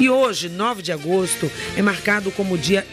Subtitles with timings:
[0.00, 2.86] E hoje, 9 de agosto, é marcado como Dia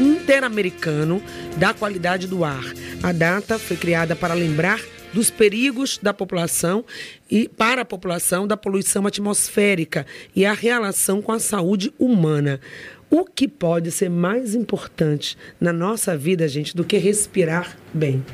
[0.00, 1.22] Interamericano
[1.56, 2.64] da Qualidade do Ar.
[3.04, 4.80] A data foi criada para lembrar
[5.12, 6.84] dos perigos da população
[7.30, 12.60] e para a população da poluição atmosférica e a relação com a saúde humana.
[13.08, 18.24] O que pode ser mais importante na nossa vida, gente, do que respirar bem?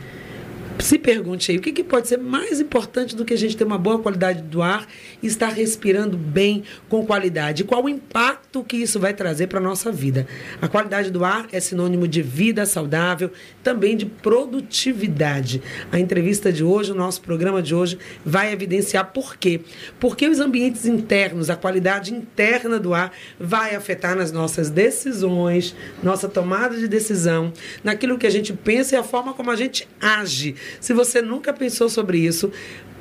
[0.80, 3.64] Se pergunte aí, o que, que, pode ser mais importante do que a gente ter
[3.64, 4.86] uma boa qualidade do ar
[5.22, 7.64] e estar respirando bem, com qualidade?
[7.64, 10.26] Qual o impacto que isso vai trazer para a nossa vida?
[10.60, 13.30] A qualidade do ar é sinônimo de vida saudável,
[13.62, 15.62] também de produtividade.
[15.90, 19.60] A entrevista de hoje, o nosso programa de hoje, vai evidenciar por quê.
[19.98, 26.28] Porque os ambientes internos, a qualidade interna do ar, vai afetar nas nossas decisões, nossa
[26.28, 27.52] tomada de decisão,
[27.82, 30.54] naquilo que a gente pensa e a forma como a gente age.
[30.78, 32.52] Se você nunca pensou sobre isso,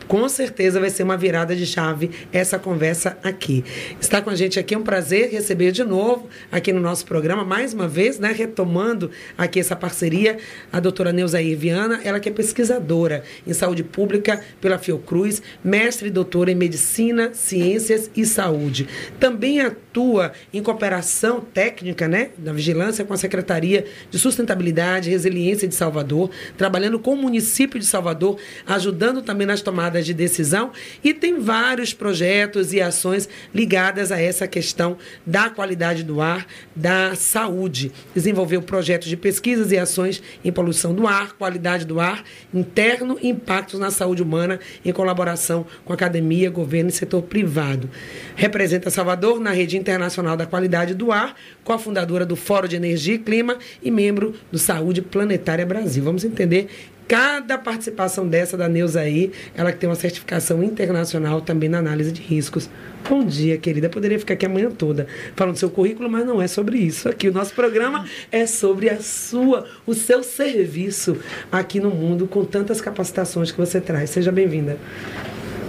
[0.09, 3.63] com certeza vai ser uma virada de chave essa conversa aqui.
[4.02, 7.45] Está com a gente aqui, é um prazer receber de novo aqui no nosso programa,
[7.45, 10.39] mais uma vez, né, retomando aqui essa parceria,
[10.73, 16.12] a doutora Neuzair Viana, ela que é pesquisadora em saúde pública pela Fiocruz, mestre e
[16.12, 18.88] doutora em medicina, ciências e saúde.
[19.19, 25.67] Também atua em cooperação técnica, né, na vigilância com a Secretaria de Sustentabilidade e Resiliência
[25.67, 30.72] de Salvador, trabalhando com o município de Salvador, ajudando também nas tomadas de decisão
[31.03, 37.16] e tem vários projetos e ações ligadas a essa questão da qualidade do ar, da
[37.16, 37.91] saúde.
[38.14, 43.30] Desenvolveu projetos de pesquisas e ações em poluição do ar, qualidade do ar interno e
[43.30, 47.89] impactos na saúde humana em colaboração com academia, governo e setor privado.
[48.36, 53.19] Representa Salvador na rede internacional da qualidade do ar, cofundadora do Fórum de Energia e
[53.19, 56.03] Clima e membro do Saúde Planetária Brasil.
[56.03, 56.69] Vamos entender
[57.10, 62.12] cada participação dessa da Neuza aí, ela que tem uma certificação internacional também na análise
[62.12, 62.70] de riscos.
[63.10, 63.90] Bom dia, querida.
[63.90, 67.10] Poderia ficar aqui a manhã toda falando do seu currículo, mas não é sobre isso
[67.10, 67.28] aqui.
[67.28, 71.18] O nosso programa é sobre a sua, o seu serviço
[71.52, 74.12] aqui no mundo com tantas capacitações que você traz.
[74.12, 74.78] Seja bem-vinda.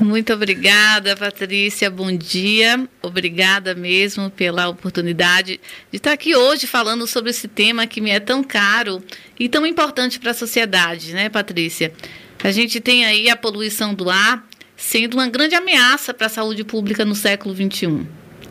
[0.03, 1.91] Muito obrigada, Patrícia.
[1.91, 2.89] Bom dia.
[3.03, 8.19] Obrigada mesmo pela oportunidade de estar aqui hoje falando sobre esse tema que me é
[8.19, 9.03] tão caro
[9.39, 11.93] e tão importante para a sociedade, né, Patrícia?
[12.43, 16.65] A gente tem aí a poluição do ar sendo uma grande ameaça para a saúde
[16.65, 18.07] pública no século XXI.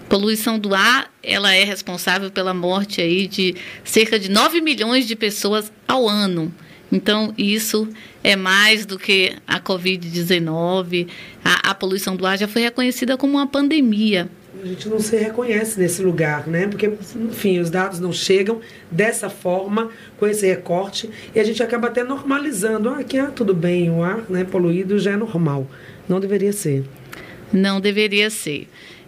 [0.07, 5.15] Poluição do ar, ela é responsável pela morte aí de cerca de 9 milhões de
[5.15, 6.53] pessoas ao ano.
[6.91, 7.87] Então, isso
[8.23, 11.07] é mais do que a Covid-19.
[11.43, 14.27] A, a, poluição do ar já foi reconhecida como uma pandemia.
[14.61, 16.67] A gente não se reconhece nesse lugar, né?
[16.67, 21.87] Porque, enfim, os dados não chegam dessa forma, com esse recorte, e a gente acaba
[21.87, 22.89] até normalizando.
[22.89, 25.69] Ah, aqui, ah, tudo bem, o ar né, poluído já é normal.
[26.09, 26.83] Não deveria ser.
[27.53, 28.67] Não deveria ser.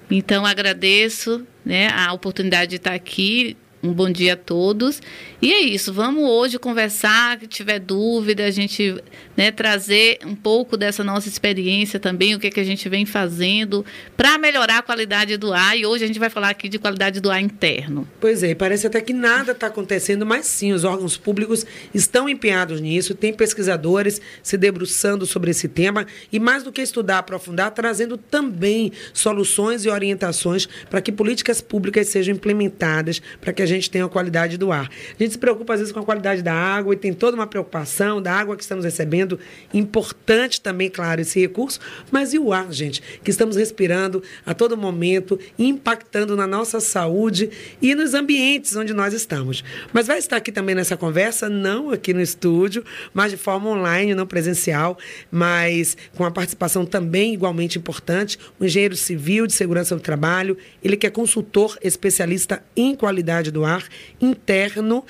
[0.09, 5.01] Então, agradeço né, a oportunidade de estar aqui um bom dia a todos.
[5.41, 9.01] E é isso, vamos hoje conversar, que tiver dúvida, a gente
[9.35, 13.07] né, trazer um pouco dessa nossa experiência também, o que, é que a gente vem
[13.07, 13.83] fazendo
[14.15, 15.75] para melhorar a qualidade do ar.
[15.75, 18.07] E hoje a gente vai falar aqui de qualidade do ar interno.
[18.19, 22.79] Pois é, parece até que nada está acontecendo, mas sim, os órgãos públicos estão empenhados
[22.79, 28.15] nisso, tem pesquisadores se debruçando sobre esse tema e mais do que estudar, aprofundar, trazendo
[28.15, 34.05] também soluções e orientações para que políticas públicas sejam implementadas, para que a gente tenha
[34.05, 34.87] a qualidade do ar.
[35.19, 37.47] A gente se preocupa às vezes com a qualidade da água e tem toda uma
[37.47, 39.39] preocupação da água que estamos recebendo.
[39.73, 41.79] Importante também, claro, esse recurso,
[42.11, 47.49] mas e o ar, gente, que estamos respirando a todo momento, impactando na nossa saúde
[47.81, 49.63] e nos ambientes onde nós estamos.
[49.93, 52.83] Mas vai estar aqui também nessa conversa, não aqui no estúdio,
[53.13, 54.97] mas de forma online, não presencial,
[55.31, 60.97] mas com a participação também igualmente importante, o engenheiro civil de segurança do trabalho, ele
[60.97, 63.83] que é consultor especialista em qualidade do ar
[64.19, 65.03] interno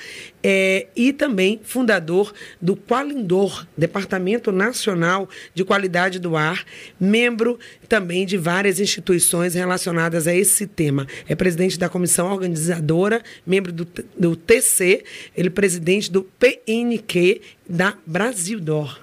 [0.44, 6.64] é, e também fundador do Qualindor, Departamento Nacional de Qualidade do Ar,
[7.00, 11.08] membro também de várias instituições relacionadas a esse tema.
[11.28, 13.88] É presidente da comissão organizadora, membro do,
[14.18, 15.04] do TC,
[15.36, 19.00] ele é presidente do PNQ da Brasil Dor.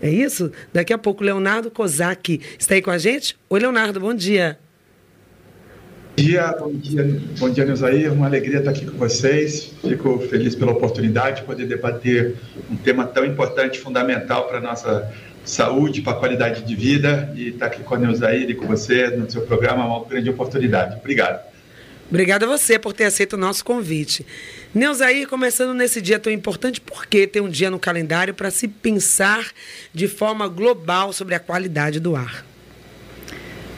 [0.00, 0.50] É isso?
[0.72, 3.38] Daqui a pouco, Leonardo Kozak está aí com a gente.
[3.48, 4.58] Oi, Leonardo, bom dia.
[6.14, 8.12] Bom dia, bom dia, bom dia, Neuzair.
[8.12, 9.72] Uma alegria estar aqui com vocês.
[9.80, 12.36] Fico feliz pela oportunidade de poder debater
[12.70, 15.10] um tema tão importante, fundamental para a nossa
[15.42, 17.32] saúde, para a qualidade de vida.
[17.34, 20.28] E estar aqui com a Neuzair e com você no seu programa é uma grande
[20.28, 20.98] oportunidade.
[20.98, 21.42] Obrigado.
[22.10, 24.26] Obrigada a você por ter aceito o nosso convite.
[24.74, 28.68] Neuzair, começando nesse dia tão importante, por que ter um dia no calendário para se
[28.68, 29.50] pensar
[29.94, 32.51] de forma global sobre a qualidade do ar?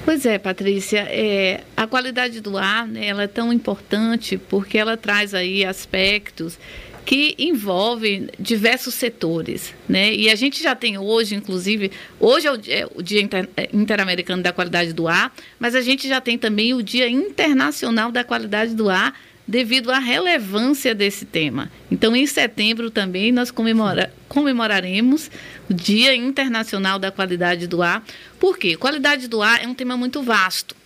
[0.05, 4.99] Pois é, Patrícia, é, a qualidade do ar né, ela é tão importante porque ela
[4.99, 6.59] traz aí aspectos
[7.07, 10.15] que envolvem diversos setores, né?
[10.15, 11.91] E a gente já tem hoje, inclusive,
[12.21, 16.21] hoje é o Dia, dia é, Interamericano da Qualidade do Ar, mas a gente já
[16.21, 19.15] tem também o Dia Internacional da Qualidade do Ar,
[19.47, 21.71] devido à relevância desse tema.
[21.91, 25.31] Então, em setembro também nós comemora, comemoraremos
[25.69, 28.05] Dia Internacional da Qualidade do Ar.
[28.39, 28.77] Por quê?
[28.77, 30.77] Qualidade do ar é um tema muito vasto.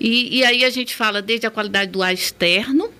[0.00, 2.90] E, e aí a gente fala desde a qualidade do ar externo,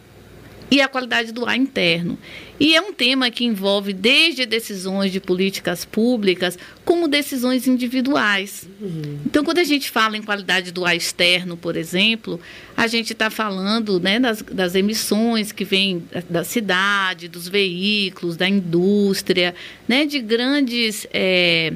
[0.70, 2.18] e a qualidade do ar interno.
[2.58, 8.68] E é um tema que envolve desde decisões de políticas públicas como decisões individuais.
[8.80, 9.18] Uhum.
[9.26, 12.40] Então, quando a gente fala em qualidade do ar externo, por exemplo,
[12.76, 18.48] a gente está falando né, das, das, emissões que vêm da cidade, dos veículos, da
[18.48, 19.54] indústria,
[19.88, 21.06] né, de grandes.
[21.12, 21.72] É,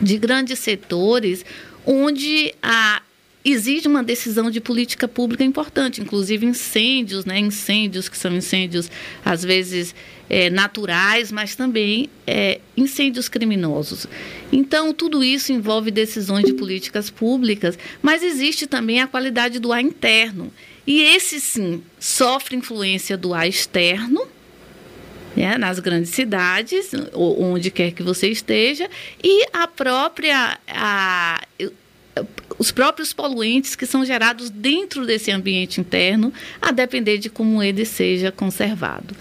[0.00, 1.44] de grandes setores
[1.84, 3.02] onde a
[3.44, 7.38] exige uma decisão de política pública importante, inclusive incêndios, né?
[7.38, 8.90] Incêndios que são incêndios
[9.24, 9.94] às vezes
[10.28, 14.06] é, naturais, mas também é, incêndios criminosos.
[14.52, 19.82] Então tudo isso envolve decisões de políticas públicas, mas existe também a qualidade do ar
[19.82, 20.52] interno
[20.86, 24.26] e esse sim sofre influência do ar externo.
[25.36, 28.90] Né, nas grandes cidades, onde quer que você esteja,
[29.22, 31.40] e a própria a,
[32.58, 37.84] os próprios poluentes que são gerados dentro desse ambiente interno, a depender de como ele
[37.84, 39.14] seja conservado.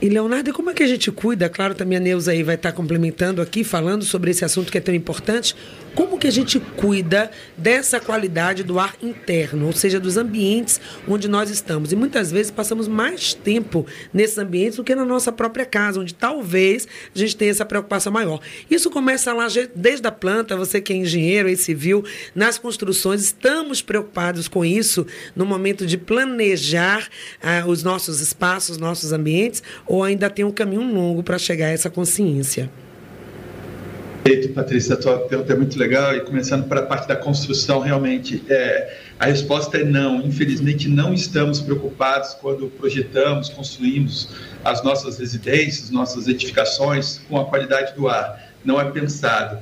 [0.00, 1.48] E, Leonardo, como é que a gente cuida?
[1.48, 4.80] Claro, também a Neuza aí vai estar complementando aqui, falando sobre esse assunto que é
[4.80, 5.56] tão importante.
[5.94, 11.28] Como que a gente cuida dessa qualidade do ar interno, ou seja, dos ambientes onde
[11.28, 11.92] nós estamos?
[11.92, 16.12] E muitas vezes passamos mais tempo nesses ambientes do que na nossa própria casa, onde
[16.12, 18.40] talvez a gente tenha essa preocupação maior.
[18.68, 22.04] Isso começa lá desde a planta, você que é engenheiro e civil,
[22.34, 25.06] nas construções, estamos preocupados com isso
[25.36, 27.08] no momento de planejar
[27.40, 31.70] ah, os nossos espaços, nossos ambientes, ou ainda tem um caminho longo para chegar a
[31.70, 32.68] essa consciência?
[34.24, 34.94] Perfeito, Patrícia.
[34.94, 36.16] A tua pergunta é muito legal.
[36.16, 40.22] E começando para a parte da construção, realmente, é, a resposta é não.
[40.22, 44.30] Infelizmente, não estamos preocupados quando projetamos, construímos
[44.64, 48.50] as nossas residências, nossas edificações com a qualidade do ar.
[48.64, 49.58] Não é pensado.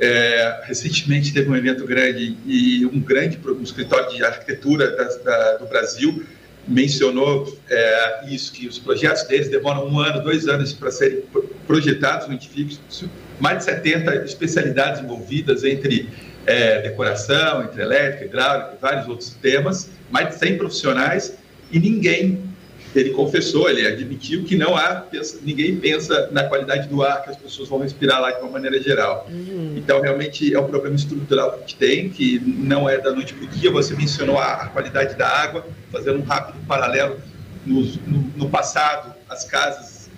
[0.00, 5.56] É, recentemente teve um evento grande e um grande um escritório de arquitetura da, da,
[5.58, 6.24] do Brasil
[6.66, 11.22] mencionou é, isso, que os projetos deles demoram um ano, dois anos para serem
[11.66, 12.80] projetados no edifício,
[13.40, 16.08] mais de 70 especialidades envolvidas entre
[16.46, 21.36] é, decoração, entre elétrica, hidráulica e vários outros temas, mais de 100 profissionais
[21.70, 22.44] e ninguém,
[22.94, 25.04] ele confessou, ele admitiu que não há,
[25.42, 28.80] ninguém pensa na qualidade do ar que as pessoas vão respirar lá de uma maneira
[28.80, 29.26] geral.
[29.28, 29.74] Uhum.
[29.76, 33.34] Então, realmente é um problema estrutural que a gente tem, que não é da noite
[33.34, 37.18] para o dia, você mencionou a, a, qualidade da água, fazendo um rápido paralelo,
[37.66, 40.08] no, no, no passado as casas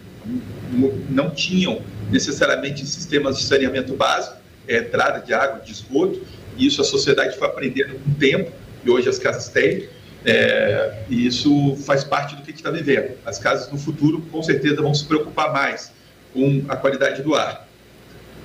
[1.08, 6.20] não tinham necessariamente sistemas de saneamento básico, é, entrada de água, de esgoto,
[6.56, 8.50] e isso a sociedade foi aprendendo com o tempo,
[8.84, 9.88] e hoje as casas têm,
[10.24, 13.16] é, e isso faz parte do que a gente está vivendo.
[13.24, 15.92] As casas no futuro, com certeza, vão se preocupar mais
[16.32, 17.68] com a qualidade do ar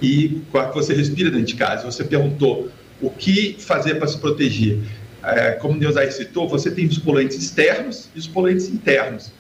[0.02, 1.84] e com a que você respira dentro de casa.
[1.84, 2.70] Você perguntou
[3.02, 4.80] o que fazer para se proteger.
[5.24, 9.32] É, como Deus aí citou, você tem os poluentes externos e os poluentes internos.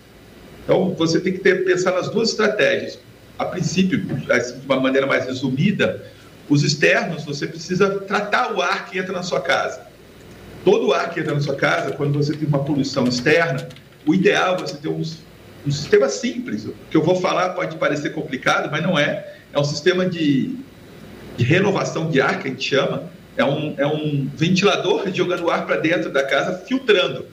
[0.63, 2.97] Então, você tem que ter, pensar nas duas estratégias
[3.37, 6.05] a princípio, assim, de uma maneira mais resumida,
[6.49, 9.81] os externos, você precisa tratar o ar que entra na sua casa.
[10.63, 13.67] Todo o ar que entra na sua casa, quando você tem uma poluição externa,
[14.05, 15.03] o ideal é você ter um,
[15.71, 16.65] sistema simples.
[16.65, 19.35] O que eu vou falar pode parecer complicado, mas não é.
[19.53, 20.55] É um sistema de,
[21.37, 23.09] de renovação de ar, que a gente chama.
[23.35, 27.25] É um, é um ventilador jogando o ar para dentro da casa, filtrando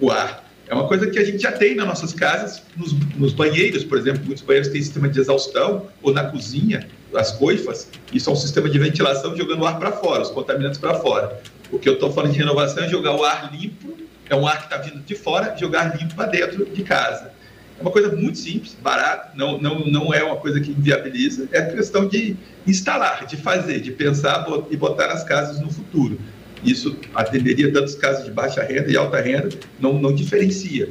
[0.00, 0.45] o ar.
[0.68, 3.96] É uma coisa que a gente já tem nas nossas casas, nos, nos, banheiros, por
[3.96, 8.36] exemplo, muitos banheiros têm sistema de exaustão, ou na cozinha, as coifas, isso é um
[8.36, 11.40] sistema de ventilação jogando o ar para fora, os contaminantes para fora.
[11.70, 13.96] O que eu estou falando de renovação é jogar o ar limpo,
[14.28, 17.30] é um ar que está vindo de fora, jogar limpo para dentro de casa.
[17.78, 21.62] É uma coisa muito simples, barata, não, não, não é uma coisa que inviabiliza, é
[21.62, 22.34] questão de
[22.66, 26.18] instalar, de fazer, de pensar e botar nas casas no futuro.
[26.64, 29.48] Isso atenderia tantos casos de baixa renda e alta renda,
[29.78, 30.88] não, não diferencia.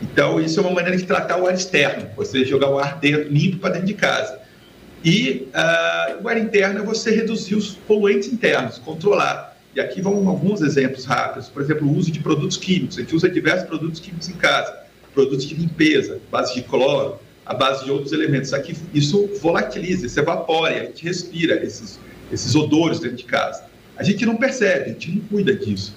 [0.00, 3.28] Então, isso é uma maneira de tratar o ar externo, você jogar o ar dentro,
[3.28, 4.38] limpo para dentro de casa.
[5.04, 9.56] E uh, o ar interno é você reduzir os poluentes internos, controlar.
[9.74, 11.48] E aqui vão alguns exemplos rápidos.
[11.48, 12.98] Por exemplo, o uso de produtos químicos.
[12.98, 14.76] A gente usa diversos produtos químicos em casa.
[15.14, 18.52] Produtos de limpeza, base de cloro, a base de outros elementos.
[18.52, 21.98] Aqui, isso volatiliza, isso evapora, a gente respira esses,
[22.32, 25.94] esses odores dentro de casa a gente não percebe, a gente não cuida disso.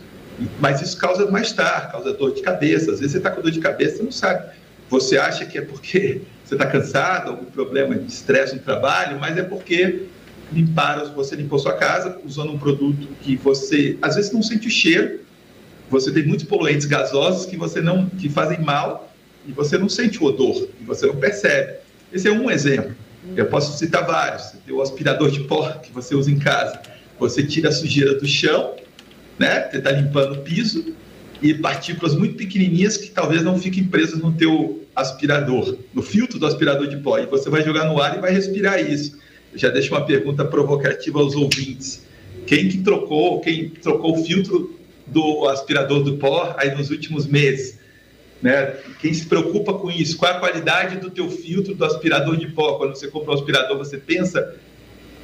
[0.60, 2.91] Mas isso causa mais-estar, causa dor de cabeça.
[2.91, 4.50] Às vezes você está com dor de cabeça e não sabe.
[4.89, 9.38] Você acha que é porque você está cansado, algum problema de estresse no trabalho, mas
[9.38, 10.08] é porque
[10.51, 14.72] limparam, você limpou sua casa usando um produto que você às vezes não sente o
[14.72, 15.20] cheiro.
[15.89, 19.13] Você tem muitos poluentes gasosos que você não que fazem mal
[19.46, 21.75] e você não sente o odor e você não percebe.
[22.12, 22.96] Esse é um exemplo.
[23.36, 24.43] Eu posso citar vários.
[24.43, 26.81] Você tem o aspirador de pó que você usa em casa.
[27.22, 28.74] Você tira a sujeira do chão,
[29.38, 29.70] né?
[29.70, 30.96] Você está limpando o piso
[31.40, 36.48] e partículas muito pequenininhas que talvez não fiquem presas no teu aspirador, no filtro do
[36.48, 37.20] aspirador de pó.
[37.20, 39.20] E você vai jogar no ar e vai respirar isso.
[39.54, 42.08] Eu já deixo uma pergunta provocativa aos ouvintes.
[42.48, 47.78] Quem que trocou, quem trocou o filtro do aspirador do pó aí nos últimos meses?
[48.42, 48.78] Né?
[49.00, 50.18] Quem se preocupa com isso?
[50.18, 52.80] Qual é a qualidade do teu filtro do aspirador de pó?
[52.80, 54.56] Quando você compra um aspirador, você pensa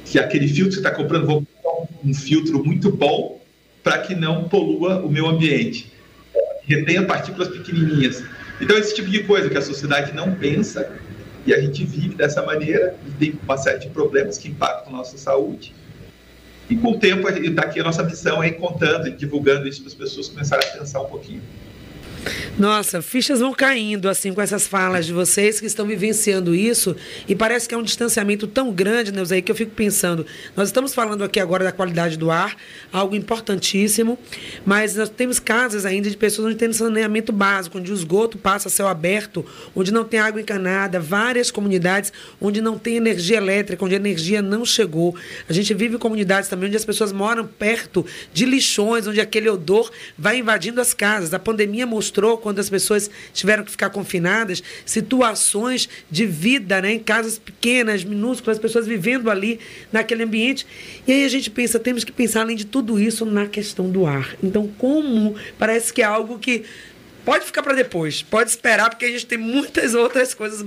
[0.04, 1.46] que aquele filtro que você está comprando, vou
[2.04, 3.40] um filtro muito bom
[3.82, 5.92] para que não polua o meu ambiente.
[6.64, 8.22] Retenha partículas pequenininhas.
[8.60, 10.90] Então, esse tipo de coisa que a sociedade não pensa
[11.46, 14.98] e a gente vive dessa maneira e tem uma série de problemas que impactam a
[14.98, 15.74] nossa saúde.
[16.68, 19.88] E com o tempo, está aqui a nossa missão aí contando e divulgando isso para
[19.88, 21.40] as pessoas começarem a pensar um pouquinho.
[22.58, 26.96] Nossa, fichas vão caindo assim com essas falas de vocês que estão vivenciando isso
[27.28, 30.26] e parece que é um distanciamento tão grande, Neuza, que eu fico pensando.
[30.56, 32.56] Nós estamos falando aqui agora da qualidade do ar,
[32.92, 34.18] algo importantíssimo,
[34.66, 38.66] mas nós temos casas ainda de pessoas onde tem saneamento básico, onde o esgoto passa
[38.66, 43.84] a céu aberto, onde não tem água encanada, várias comunidades onde não tem energia elétrica,
[43.84, 45.14] onde a energia não chegou.
[45.48, 49.92] A gente vive comunidades também onde as pessoas moram perto de lixões, onde aquele odor
[50.18, 51.32] vai invadindo as casas.
[51.32, 56.92] A pandemia mostrou mostrou quando as pessoas tiveram que ficar confinadas, situações de vida, né,
[56.92, 59.60] em casas pequenas, minúsculas, as pessoas vivendo ali
[59.92, 60.66] naquele ambiente.
[61.06, 64.06] E aí a gente pensa, temos que pensar além de tudo isso na questão do
[64.06, 64.34] ar.
[64.42, 66.64] Então, como parece que é algo que
[67.24, 70.64] pode ficar para depois, pode esperar, porque a gente tem muitas outras coisas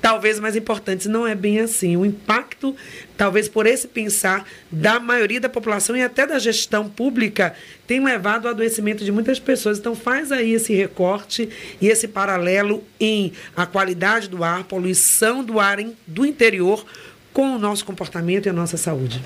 [0.00, 1.06] talvez mais importantes.
[1.06, 1.96] Não é bem assim.
[1.96, 2.74] O impacto,
[3.16, 7.54] talvez por esse pensar da maioria da população e até da gestão pública,
[7.86, 9.78] tem levado ao adoecimento de muitas pessoas.
[9.78, 11.48] Então, faz aí esse recorte
[11.80, 16.84] e esse paralelo em a qualidade do ar, poluição do ar em, do interior
[17.32, 19.22] com o nosso comportamento e a nossa saúde.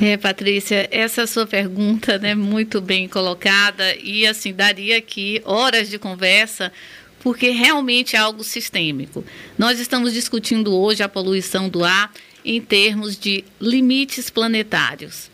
[0.00, 5.98] É, Patrícia, essa sua pergunta, né, muito bem colocada e assim daria aqui horas de
[5.98, 6.72] conversa,
[7.20, 9.24] porque realmente é algo sistêmico.
[9.56, 12.12] Nós estamos discutindo hoje a poluição do ar
[12.44, 15.30] em termos de limites planetários.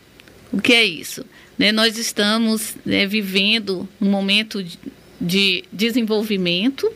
[0.51, 1.25] O que é isso?
[1.57, 4.77] Né, nós estamos né, vivendo um momento de,
[5.19, 6.87] de desenvolvimento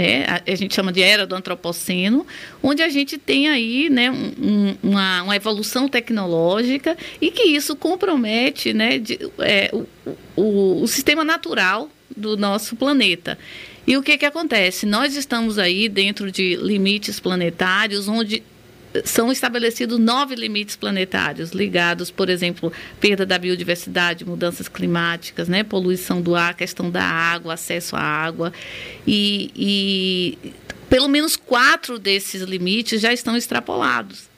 [0.00, 2.26] é, a, a, gente chama de era do antropoceno,
[2.62, 8.72] onde a gente tem aí né, um, uma, uma, evolução tecnológica e que isso compromete
[8.72, 9.86] né, de, é, o,
[10.34, 13.38] o, o, sistema natural do nosso planeta.
[13.90, 14.86] E o que, que acontece?
[14.86, 18.40] Nós estamos aí dentro de limites planetários onde
[19.04, 26.22] são estabelecidos nove limites planetários ligados, por exemplo, perda da biodiversidade, mudanças climáticas, né, poluição
[26.22, 28.52] do ar, questão da água, acesso à água
[29.04, 30.52] e, e
[30.88, 34.28] pelo menos quatro desses limites já estão extrapolados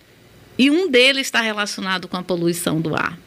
[0.58, 3.18] e um deles está relacionado com a poluição do ar.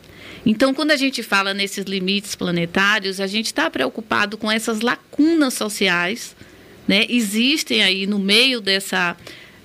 [0.46, 5.56] Então, quando a gente fala nesses limites planetários, a gente está preocupado com essas lacunas
[5.56, 6.36] sociais,
[6.88, 7.06] né?
[7.10, 9.18] Existem aí no meio dessa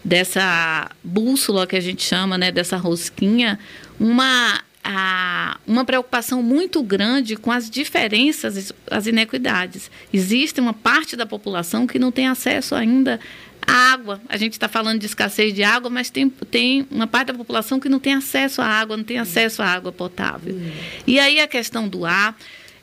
[0.03, 3.59] dessa bússola que a gente chama, né, dessa rosquinha,
[3.99, 9.91] uma a, uma preocupação muito grande com as diferenças, as inequidades.
[10.13, 13.21] Existe uma parte da população que não tem acesso ainda
[13.71, 14.21] à água.
[14.29, 17.79] A gente está falando de escassez de água, mas tem, tem uma parte da população
[17.79, 20.59] que não tem acesso à água, não tem acesso à água potável.
[21.07, 22.37] E aí a questão do ar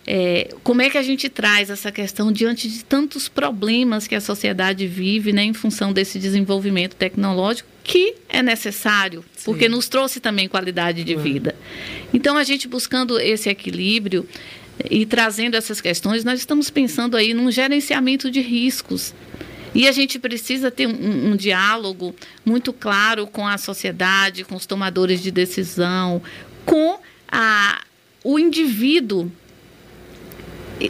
[0.09, 4.21] é, como é que a gente traz essa questão diante de tantos problemas que a
[4.21, 9.45] sociedade vive né, em função desse desenvolvimento tecnológico que é necessário, Sim.
[9.45, 11.55] porque nos trouxe também qualidade de vida.
[12.13, 14.27] Então, a gente buscando esse equilíbrio
[14.89, 19.13] e trazendo essas questões, nós estamos pensando aí num gerenciamento de riscos.
[19.77, 24.65] E a gente precisa ter um, um, diálogo muito claro com a sociedade, com os
[24.65, 26.19] tomadores de decisão,
[26.65, 27.83] com a,
[28.23, 29.31] o indivíduo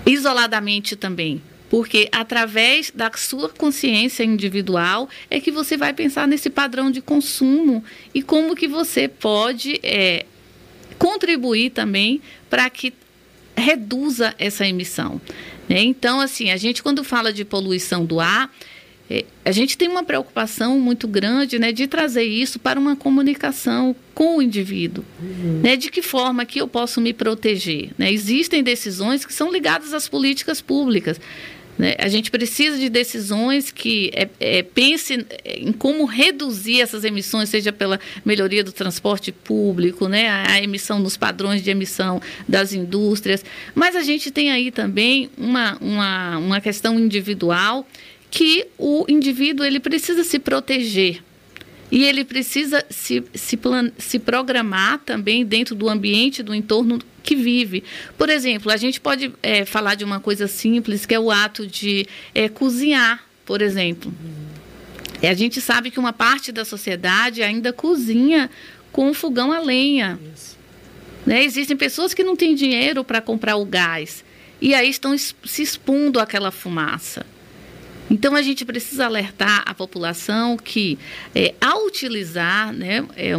[0.06, 1.42] isoladamente também.
[1.70, 7.84] Porque através da sua consciência individual é que você vai pensar nesse padrão de consumo
[8.14, 10.26] e como que você pode é,
[10.98, 12.94] contribuir também para que
[13.54, 15.20] reduza essa emissão.
[15.68, 15.82] Né?
[15.82, 18.50] Então, assim, a gente quando fala de poluição do ar,
[19.46, 24.38] a gente tem uma preocupação muito grande né, de trazer isso para uma comunicação com
[24.38, 25.06] o indivíduo.
[25.22, 25.62] Uhum.
[25.64, 27.92] Né, de que forma que eu posso me proteger?
[27.98, 28.12] Né?
[28.12, 31.20] Existem decisões que são ligadas às políticas públicas.
[31.78, 31.96] Né?
[32.00, 37.72] A gente precisa de decisões que é, é, pense em como reduzir essas emissões, seja
[37.72, 40.28] pela melhoria do transporte público, né?
[40.28, 43.46] a, a emissão nos padrões de emissão das indústrias.
[43.74, 47.88] Mas a gente tem aí também uma, uma, uma questão individual
[48.30, 51.24] que o indivíduo ele precisa se proteger.
[51.90, 57.36] E ele precisa se, se, plan, se programar também dentro do ambiente, do entorno que
[57.36, 57.84] vive.
[58.18, 61.66] Por exemplo, a gente pode é, falar de uma coisa simples, que é o ato
[61.66, 62.06] de
[62.36, 64.14] é, cozinhar, por exemplo.
[65.22, 68.50] É, a gente sabe que uma parte da sociedade ainda cozinha
[68.92, 70.20] com fogão a lenha.
[71.26, 71.44] Né?
[71.44, 74.26] Existem pessoas que não têm dinheiro para comprar o gás
[74.62, 77.26] e aí estão se expondo àquela fumaça.
[78.10, 80.98] Então a gente precisa alertar a população que
[81.36, 83.34] é, ao utilizar, né, é,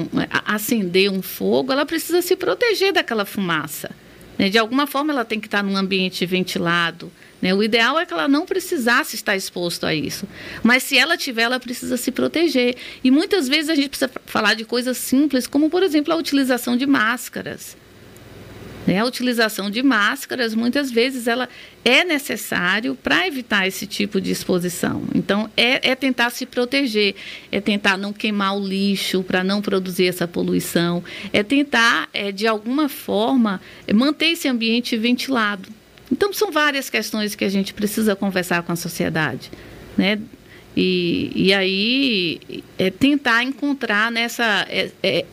[0.45, 3.91] acender um fogo, ela precisa se proteger daquela fumaça.
[4.39, 4.49] Né?
[4.49, 7.11] De alguma forma ela tem que estar num ambiente ventilado.
[7.41, 7.55] Né?
[7.55, 10.29] O ideal é que ela não precisasse estar exposto a isso.
[10.63, 12.77] Mas se ela tiver, ela precisa se proteger.
[13.03, 16.77] E muitas vezes a gente precisa falar de coisas simples, como por exemplo a utilização
[16.77, 17.77] de máscaras.
[18.89, 19.01] Né?
[19.01, 21.47] A utilização de máscaras, muitas vezes, ela
[21.85, 25.03] é necessário para evitar esse tipo de exposição.
[25.15, 27.15] Então, é, é, tentar se proteger,
[27.53, 31.05] é tentar não queimar o lixo para não produzir essa poluição,
[31.35, 33.61] é tentar, é, de alguma forma,
[33.95, 35.69] manter esse ambiente ventilado.
[36.11, 39.51] Então, são várias questões que a gente precisa conversar com a sociedade.
[39.99, 40.19] Né?
[40.75, 42.41] E, e aí,
[42.79, 44.67] é tentar encontrar nessa.
[44.71, 45.27] É, é,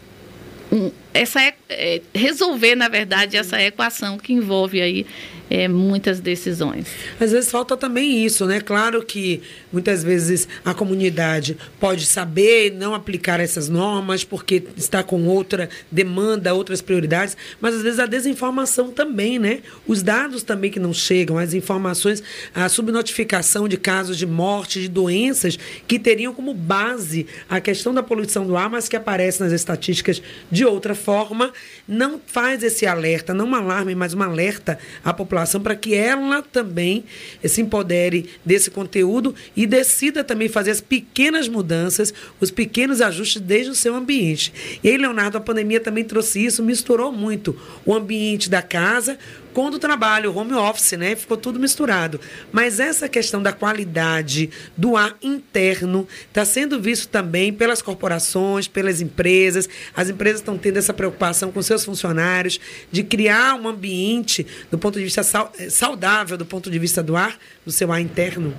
[0.69, 5.05] um, essa é, é, resolver, na verdade, essa equação que envolve aí
[5.49, 6.87] é, muitas decisões.
[7.19, 8.59] Às vezes falta também isso, né?
[8.59, 15.25] Claro que muitas vezes a comunidade pode saber não aplicar essas normas porque está com
[15.27, 19.59] outra demanda, outras prioridades, mas às vezes a desinformação também, né?
[19.87, 22.23] Os dados também que não chegam, as informações,
[22.53, 28.01] a subnotificação de casos de morte, de doenças que teriam como base a questão da
[28.01, 31.51] poluição do ar, mas que aparece nas estatísticas de outra forma,
[31.87, 35.93] não faz esse alerta, não um alarme, mas um alerta à população população para que
[35.93, 37.03] ela também
[37.43, 43.71] se empodere desse conteúdo e decida também fazer as pequenas mudanças, os pequenos ajustes desde
[43.71, 44.53] o seu ambiente.
[44.81, 49.17] E aí, Leonardo, a pandemia também trouxe isso, misturou muito o ambiente da casa
[49.55, 51.15] com o do trabalho, home office, né?
[51.15, 52.19] Ficou tudo misturado.
[52.51, 58.99] Mas essa questão da qualidade do ar interno está sendo visto também pelas corporações, pelas
[58.99, 59.69] empresas.
[59.95, 62.59] As empresas estão tendo essa preocupação com seus funcionários
[62.91, 65.21] de criar um ambiente do ponto de vista
[65.57, 68.53] eh, saudável, do ponto de vista do ar, do seu ar interno.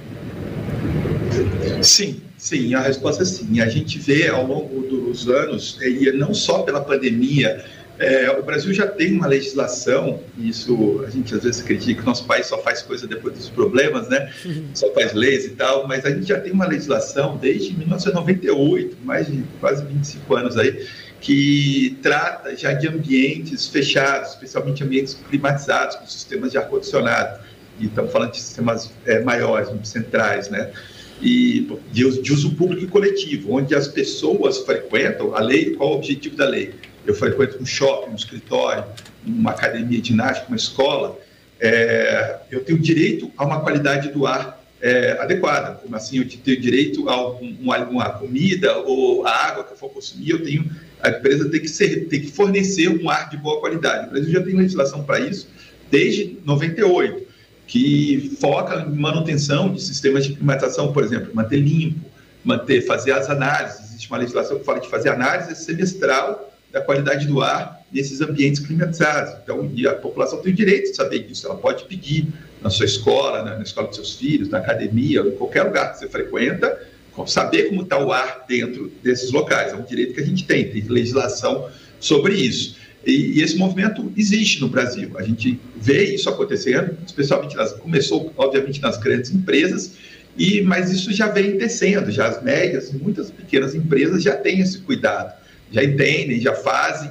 [1.82, 3.60] Sim, sim, a resposta é sim.
[3.60, 7.62] A gente vê ao longo dos anos, eh, e não só pela pandemia,
[7.98, 12.02] é, o Brasil já tem uma legislação, e isso a gente às vezes critica que
[12.02, 14.30] o nosso país só faz coisa depois dos problemas, né?
[14.74, 19.26] Só faz leis e tal, mas a gente já tem uma legislação desde 1998, mais
[19.26, 20.86] de quase 25 anos aí,
[21.20, 27.40] que trata já de ambientes fechados, especialmente ambientes climatizados, com sistemas de ar-condicionado.
[27.80, 30.70] E estamos falando de sistemas é, maiores, centrais, né?
[31.20, 35.74] E de uso público e coletivo, onde as pessoas frequentam a lei.
[35.74, 36.74] Qual o objetivo da lei?
[37.06, 38.84] Eu frequento um shopping, um escritório,
[39.24, 41.18] uma academia de ginástica, uma escola,
[41.60, 45.74] é, eu tenho direito a uma qualidade do ar é, adequada.
[45.74, 49.88] Como assim, eu tenho direito a um, uma comida ou a água que eu for
[49.90, 53.60] consumir, eu tenho, a empresa tem que, ser, tem que fornecer um ar de boa
[53.60, 54.08] qualidade.
[54.08, 55.48] O Brasil já tem legislação para isso
[55.90, 57.26] desde 98,
[57.66, 62.00] que foca em manutenção de sistemas de climatização, por exemplo, manter limpo,
[62.44, 63.80] manter, fazer as análises.
[63.90, 68.60] Existe uma legislação que fala de fazer análise semestral da qualidade do ar nesses ambientes
[68.60, 69.34] climatizados.
[69.42, 71.46] Então, a população tem o direito de saber disso.
[71.46, 72.28] Ela pode pedir
[72.60, 76.08] na sua escola, na, escola dos seus filhos, na academia, em qualquer lugar que você
[76.08, 76.78] frequenta,
[77.26, 79.72] saber como está o ar dentro desses locais.
[79.72, 82.76] É um direito que a gente tem, tem legislação sobre isso.
[83.06, 85.12] E, e, esse movimento existe no Brasil.
[85.16, 89.92] A gente vê isso acontecendo, especialmente nas, começou, obviamente, nas grandes empresas,
[90.36, 94.80] e mas isso já vem descendo, já as médias, muitas pequenas empresas já têm esse
[94.80, 97.10] cuidado já entendem, já fazem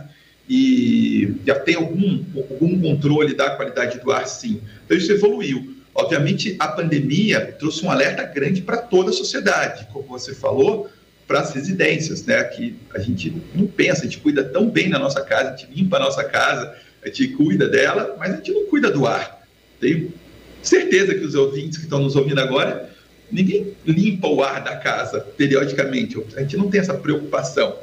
[0.50, 4.62] e já tem algum, algum controle da qualidade do ar, sim.
[4.86, 5.76] Então, isso evoluiu.
[5.94, 10.90] Obviamente, a pandemia trouxe um alerta grande para toda a sociedade, como você falou,
[11.28, 12.44] para as residências, né?
[12.44, 15.74] Que a gente não pensa, a gente cuida tão bem na nossa casa, a gente
[15.74, 19.48] limpa a nossa casa, a gente cuida dela, mas a gente não cuida do ar.
[19.80, 20.14] Tenho
[20.62, 22.90] certeza que os ouvintes que estão nos ouvindo agora
[23.32, 26.22] ninguém limpa o ar da casa periodicamente.
[26.36, 27.76] A gente não tem essa preocupação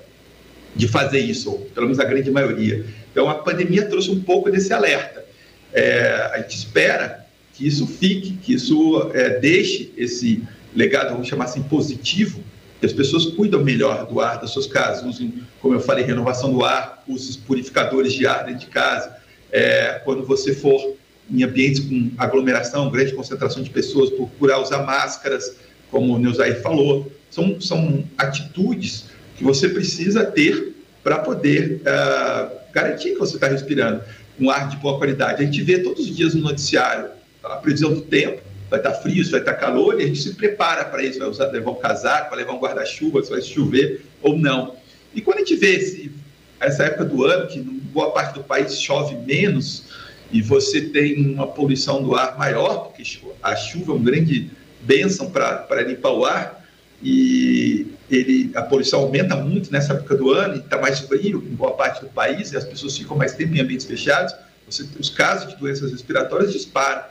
[0.74, 2.84] de fazer isso, ou pelo menos a grande maioria.
[3.10, 5.24] Então, a pandemia trouxe um pouco desse alerta.
[5.72, 10.42] É, a gente espera que isso fique, que isso é, deixe esse
[10.74, 12.42] legado, vamos chamar assim, positivo,
[12.80, 16.52] que as pessoas cuidam melhor do ar das suas casas, usem, como eu falei, renovação
[16.52, 19.16] do ar, usem purificadores de ar dentro de casa.
[19.50, 20.94] É, quando você for
[21.30, 25.56] em ambientes com aglomeração, grande concentração de pessoas, procurar usar máscaras,
[25.90, 27.12] como o Neuzair falou.
[27.30, 34.02] São, são atitudes que você precisa ter para poder uh, garantir que você está respirando
[34.38, 35.42] um ar de boa qualidade.
[35.42, 37.10] A gente vê todos os dias no noticiário
[37.42, 38.40] a previsão do tempo,
[38.70, 41.18] vai estar tá frio, vai estar tá calor, e a gente se prepara para isso,
[41.18, 44.76] vai usar, levar um casaco, vai levar um guarda-chuva, se vai chover ou não.
[45.14, 46.12] E quando a gente vê esse,
[46.60, 49.84] essa época do ano, que boa parte do país chove menos,
[50.30, 53.02] e você tem uma poluição do ar maior, porque
[53.42, 56.61] a chuva é uma grande bênção para limpar o ar,
[57.02, 61.54] e ele, a poluição aumenta muito nessa época do ano, e está mais frio em
[61.54, 64.34] boa parte do país, e as pessoas ficam mais tempo em ambientes fechados,
[64.66, 67.02] você, os casos de doenças respiratórias disparam.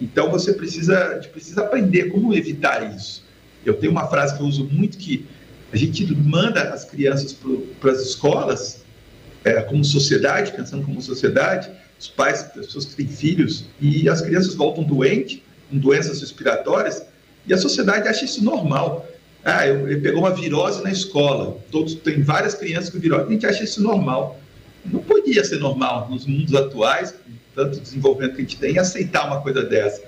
[0.00, 3.24] Então você precisa, precisa aprender como evitar isso.
[3.64, 5.26] Eu tenho uma frase que eu uso muito que
[5.72, 7.36] a gente manda as crianças
[7.80, 8.84] para as escolas
[9.44, 14.20] é, como sociedade, pensando como sociedade, os pais, as pessoas que têm filhos, e as
[14.20, 17.02] crianças voltam doentes, com doenças respiratórias,
[17.46, 19.06] e a sociedade acha isso normal.
[19.44, 23.46] Ah, eu pegou uma virose na escola, todos tem várias crianças com virose, a gente
[23.46, 24.40] acha isso normal.
[24.84, 27.14] Não podia ser normal nos mundos atuais,
[27.54, 30.02] tanto desenvolvimento que a gente tem, aceitar uma coisa dessa.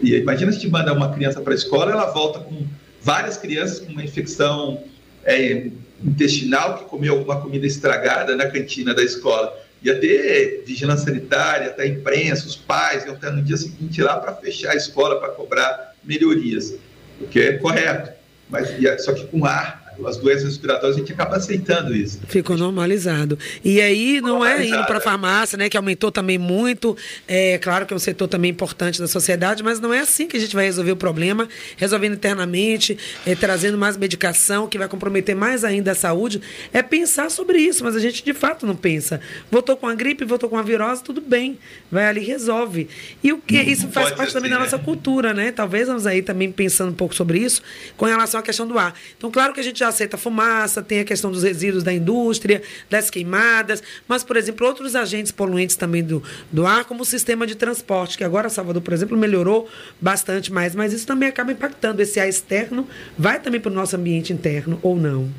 [0.00, 2.64] E imagina se gente manda uma criança para a escola, ela volta com
[3.02, 4.82] várias crianças com uma infecção
[5.24, 5.68] é,
[6.04, 11.86] intestinal, que comeu alguma comida estragada na cantina da escola ia ter vigilância sanitária, até
[11.86, 15.94] imprensa, os pais iam estar no dia seguinte lá para fechar a escola, para cobrar
[16.02, 16.74] melhorias,
[17.20, 18.15] o que é correto.
[18.48, 18.68] Mas
[19.04, 22.20] só que com ar as doenças respiratórias, a gente acaba aceitando isso.
[22.26, 23.38] Ficou normalizado.
[23.64, 26.96] E aí não é indo para a farmácia, né, que aumentou também muito.
[27.26, 30.36] É claro que é um setor também importante da sociedade, mas não é assim que
[30.36, 35.34] a gente vai resolver o problema, resolvendo internamente, é, trazendo mais medicação, que vai comprometer
[35.34, 36.40] mais ainda a saúde.
[36.72, 39.20] É pensar sobre isso, mas a gente de fato não pensa.
[39.50, 41.58] Votou com a gripe, votou com a virose, tudo bem.
[41.90, 42.88] Vai ali e resolve.
[43.22, 44.84] E o que isso faz parte também assim, da nossa né?
[44.84, 45.52] cultura, né?
[45.52, 47.62] Talvez vamos aí também pensando um pouco sobre isso
[47.96, 48.94] com relação à questão do ar.
[49.16, 52.62] Então, claro que a gente já aceita fumaça, tem a questão dos resíduos da indústria,
[52.90, 56.22] das queimadas, mas, por exemplo, outros agentes poluentes também do,
[56.52, 59.68] do ar, como o sistema de transporte, que agora Salvador, por exemplo, melhorou
[60.00, 62.02] bastante mais, mas isso também acaba impactando.
[62.02, 62.86] Esse ar externo
[63.18, 65.30] vai também para o nosso ambiente interno ou não?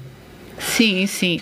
[0.60, 1.40] Sim, sim.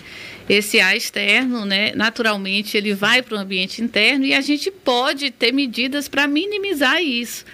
[0.48, 5.30] Esse ar externo, né, naturalmente, ele vai para o ambiente interno e a gente pode
[5.30, 7.44] ter medidas para minimizar isso.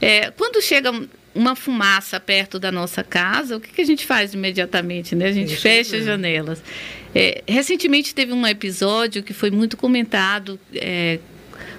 [0.00, 0.92] É, quando chega
[1.34, 5.14] uma fumaça perto da nossa casa, o que, que a gente faz imediatamente?
[5.14, 5.26] Né?
[5.26, 6.62] A gente fecha as janelas.
[7.14, 11.18] É, recentemente teve um episódio que foi muito comentado é,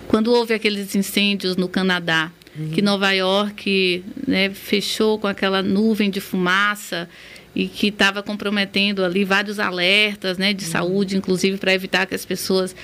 [0.08, 2.70] quando houve aqueles incêndios no Canadá, uhum.
[2.70, 7.10] que Nova York né, fechou com aquela nuvem de fumaça
[7.56, 10.72] e que estava comprometendo ali vários alertas né, de uhum.
[10.72, 12.76] saúde, inclusive para evitar que as pessoas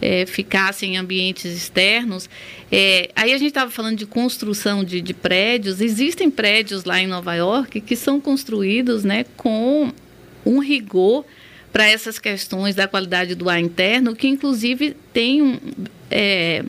[0.00, 2.28] é, ficassem em ambientes externos.
[2.70, 5.80] É, aí a gente estava falando de construção de, de, prédios.
[5.80, 9.92] Existem prédios lá em Nova York que são construídos né, com
[10.44, 11.24] um rigor
[11.72, 15.58] para essas questões da qualidade do ar interno, que inclusive tem um.
[16.10, 16.64] É,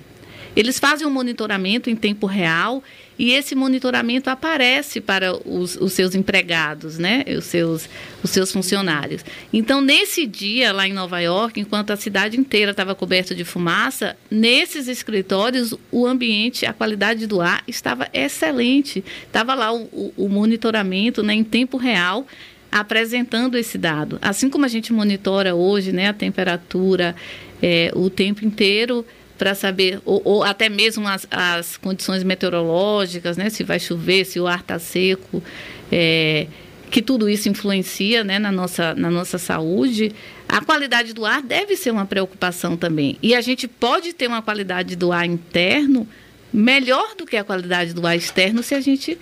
[0.56, 2.84] eles fazem um monitoramento em tempo real
[3.19, 7.25] e esse monitoramento aparece para os, os, seus empregados, né?
[7.38, 7.89] os, seus,
[8.23, 9.25] os seus funcionários.
[9.51, 14.15] Então, nesse dia, lá em Nova York, enquanto a cidade inteira estava coberta de fumaça,
[14.30, 19.03] nesses escritórios, o ambiente, a qualidade do ar estava excelente.
[19.23, 22.27] Estava lá o, o, monitoramento né, em tempo real
[22.71, 24.19] apresentando esse dado.
[24.21, 27.15] Assim como a gente monitora hoje né, a temperatura
[27.62, 29.06] é, o tempo inteiro,
[29.38, 33.50] para saber, ou, ou, até mesmo as, as, condições meteorológicas, né?
[33.50, 35.43] Se vai chover, se o ar está seco,
[35.91, 36.47] é,
[36.89, 40.12] que tudo isso influencia né, na, nossa, na nossa saúde.
[40.47, 43.17] A qualidade do ar deve ser uma preocupação também.
[43.21, 46.08] E a gente pode ter uma qualidade do ar interno
[46.52, 49.17] melhor do que a qualidade do ar externo se a gente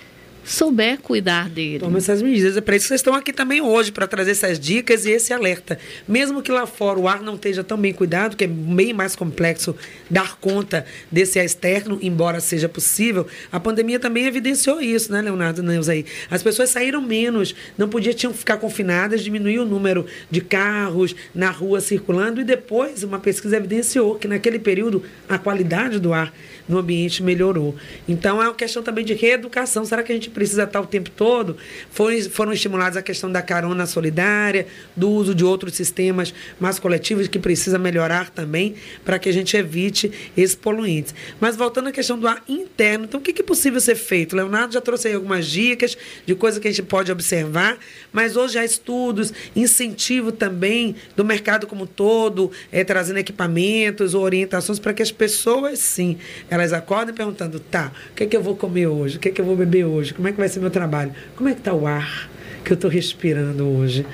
[0.46, 1.80] souber cuidar dele.
[1.80, 2.56] Toma essas medidas.
[2.56, 5.34] É para isso que vocês estão aqui também hoje, para trazer essas dicas e esse
[5.34, 5.78] alerta.
[6.08, 9.16] Mesmo que lá fora o ar não esteja tão bem cuidado, que é bem mais
[9.16, 9.76] complexo
[10.10, 15.64] dar conta desse ar externo, embora seja possível, a pandemia também evidenciou isso, né, Leonardo
[15.64, 16.06] Neus aí.
[16.30, 21.50] As pessoas saíram menos, não podiam tinham ficar confinadas, diminuiu o número de carros na
[21.50, 26.32] rua circulando e depois uma pesquisa evidenciou que naquele período a qualidade do ar
[26.68, 27.76] no ambiente melhorou.
[28.08, 29.86] Então é uma questão também de reeducação.
[29.86, 31.58] Será que a gente precisa estar o tempo todo?
[31.92, 37.28] Foi, foram estimulados a questão da carona solidária, do uso de outros sistemas mais coletivos
[37.28, 41.14] que precisa melhorar também para que a gente evite esses poluentes.
[41.40, 44.36] Mas voltando à questão do ar interno, então o que é possível ser feito?
[44.36, 47.78] Leonardo já trouxe aí algumas dicas de coisas que a gente pode observar,
[48.12, 54.80] mas hoje há estudos, incentivo também do mercado como todo, é, trazendo equipamentos ou orientações
[54.80, 56.18] para que as pessoas, sim,
[56.56, 59.18] elas acordem perguntando, tá, o que é que eu vou comer hoje?
[59.18, 60.14] O que é que eu vou beber hoje?
[60.14, 61.14] Como é que vai ser meu trabalho?
[61.36, 62.30] Como é que está o ar
[62.64, 64.06] que eu estou respirando hoje?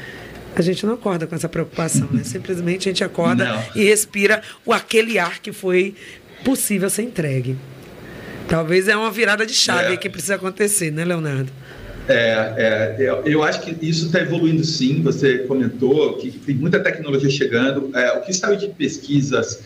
[0.56, 2.24] A gente não acorda com essa preocupação, né?
[2.26, 3.64] Simplesmente a gente acorda não.
[3.76, 5.96] e respira o aquele ar que foi
[6.44, 7.56] possível ser entregue.
[8.48, 9.98] Talvez é uma virada de chave é.
[9.98, 11.52] que precisa acontecer, né, Leonardo?
[12.10, 15.02] É, é, eu acho que isso está evoluindo sim.
[15.04, 17.96] Você comentou que tem muita tecnologia chegando.
[17.96, 19.62] É, o que saiu de pesquisas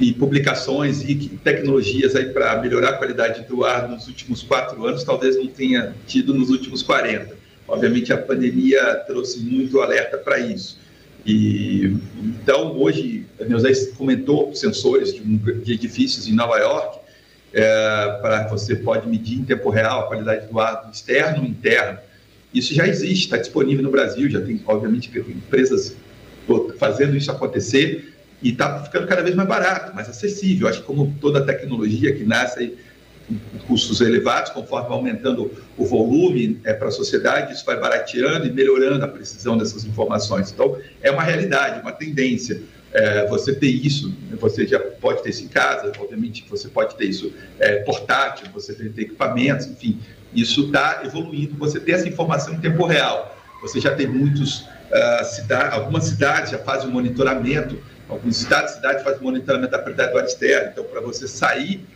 [0.00, 5.04] e publicações e tecnologias aí para melhorar a qualidade do ar nos últimos quatro anos,
[5.04, 7.36] talvez não tenha tido nos últimos 40.
[7.68, 10.78] Obviamente a pandemia trouxe muito alerta para isso.
[11.26, 16.98] E então hoje, a Neusé comentou sensores de, de edifícios em Nova York
[17.52, 21.98] é, para você pode medir em tempo real a qualidade do ar externo e interno.
[22.54, 25.94] Isso já existe, está disponível no Brasil, já tem, obviamente, empresas
[26.78, 30.68] fazendo isso acontecer e está ficando cada vez mais barato, mais acessível.
[30.68, 32.74] Acho que como toda tecnologia que nasce
[33.28, 38.46] com custos elevados, conforme vai aumentando o volume é, para a sociedade, isso vai barateando
[38.46, 40.50] e melhorando a precisão dessas informações.
[40.50, 45.44] Então, é uma realidade, uma tendência é, você ter isso, você já pode ter isso
[45.44, 50.00] em casa, obviamente você pode ter isso é, portátil, você tem equipamentos, enfim,
[50.34, 53.36] isso está evoluindo, você ter essa informação em tempo real.
[53.62, 57.78] Você já tem muitos, uh, algumas cidades já fazem o monitoramento,
[58.10, 61.86] alguns estados cidades fazem monitoramento da qualidade do ar externo, então para você sair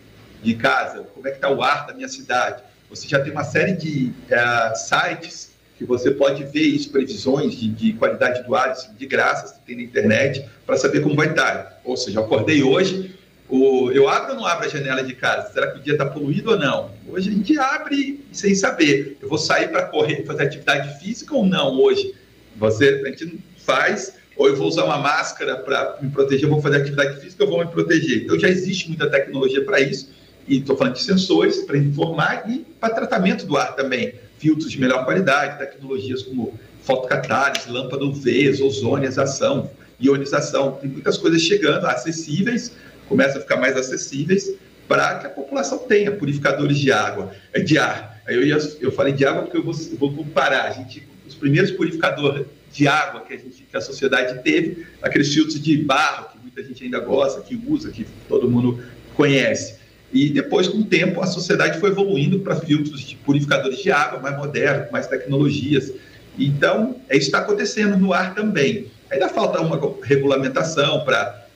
[0.42, 2.62] de casa, como é que está o ar da minha cidade?
[2.90, 7.68] Você já tem uma série de uh, sites que você pode ver isso, previsões de,
[7.68, 11.28] de qualidade do ar, assim, de graça, que tem na internet, para saber como vai
[11.30, 11.80] estar.
[11.84, 15.52] Ou seja, acordei hoje, o, eu abro ou não abro a janela de casa?
[15.52, 16.92] Será que o dia está poluído ou não?
[17.08, 19.18] Hoje a gente abre sem saber.
[19.20, 22.14] Eu vou sair para correr, fazer atividade física ou não hoje?
[22.56, 26.78] Você, a gente faz, ou eu vou usar uma máscara para me proteger, vou fazer
[26.78, 28.24] atividade física, eu vou me proteger.
[28.24, 30.10] Então já existe muita tecnologia para isso,
[30.46, 34.78] e estou falando de sensores para informar e para tratamento do ar também filtros de
[34.78, 42.72] melhor qualidade, tecnologias como fotocatálise, lâmpada UV, ozonização, ionização, tem muitas coisas chegando, acessíveis,
[43.08, 44.54] começa a ficar mais acessíveis
[44.86, 48.22] para que a população tenha purificadores de água, é, de ar.
[48.28, 48.42] Eu,
[48.80, 50.64] eu falei de água porque eu vou, vou comparar.
[50.64, 55.32] A gente, os primeiros purificadores de água que a, gente, que a sociedade teve, aqueles
[55.32, 58.82] filtros de barro que muita gente ainda gosta, que usa, que todo mundo
[59.14, 59.76] conhece.
[60.12, 64.20] E depois, com o tempo, a sociedade foi evoluindo para filtros de purificadores de água
[64.20, 65.92] mais modernos, mais tecnologias.
[66.38, 68.86] Então, é isso está acontecendo no ar também.
[69.10, 71.46] Ainda falta uma regulamentação para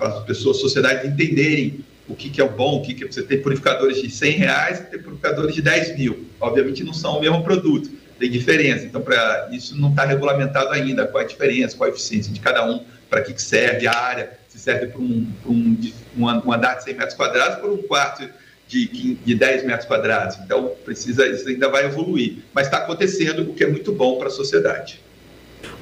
[0.00, 3.22] as pessoas, sociedade entenderem o que, que é o bom, o que, que é, você
[3.22, 6.26] tem purificadores de 100 reais e tem purificadores de 10 mil.
[6.40, 8.84] Obviamente não são o mesmo produto, tem diferença.
[8.84, 12.40] Então, para isso não está regulamentado ainda, qual é a diferença, qual a eficiência de
[12.40, 16.74] cada um, para que, que serve a área se serve para um, um, um, andar
[16.74, 18.28] de 100 metros quadrados por um quarto
[18.66, 20.36] de, de 10 metros quadrados.
[20.44, 22.38] Então, precisa, isso ainda vai evoluir.
[22.52, 25.00] Mas está acontecendo, o que é muito bom para a sociedade.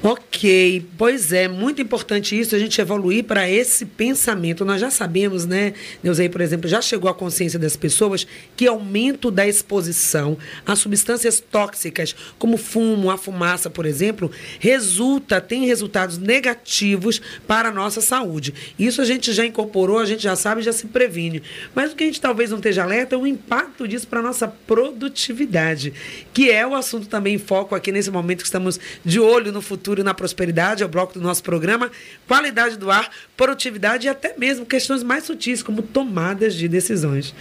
[0.03, 4.63] Ok, pois é, muito importante isso, a gente evoluir para esse pensamento.
[4.63, 9.31] Nós já sabemos, né, Neusei, por exemplo, já chegou à consciência das pessoas que aumento
[9.31, 17.19] da exposição a substâncias tóxicas, como fumo, a fumaça, por exemplo, resulta, tem resultados negativos
[17.47, 18.53] para a nossa saúde.
[18.77, 21.41] Isso a gente já incorporou, a gente já sabe, já se previne.
[21.73, 24.23] Mas o que a gente talvez não esteja alerta é o impacto disso para a
[24.23, 25.91] nossa produtividade,
[26.33, 29.61] que é o assunto também em foco aqui nesse momento que estamos de olho no
[29.67, 31.91] futuro e na prosperidade, é o bloco do nosso programa.
[32.27, 37.35] Qualidade do ar, produtividade e até mesmo questões mais sutis, como tomadas de decisões.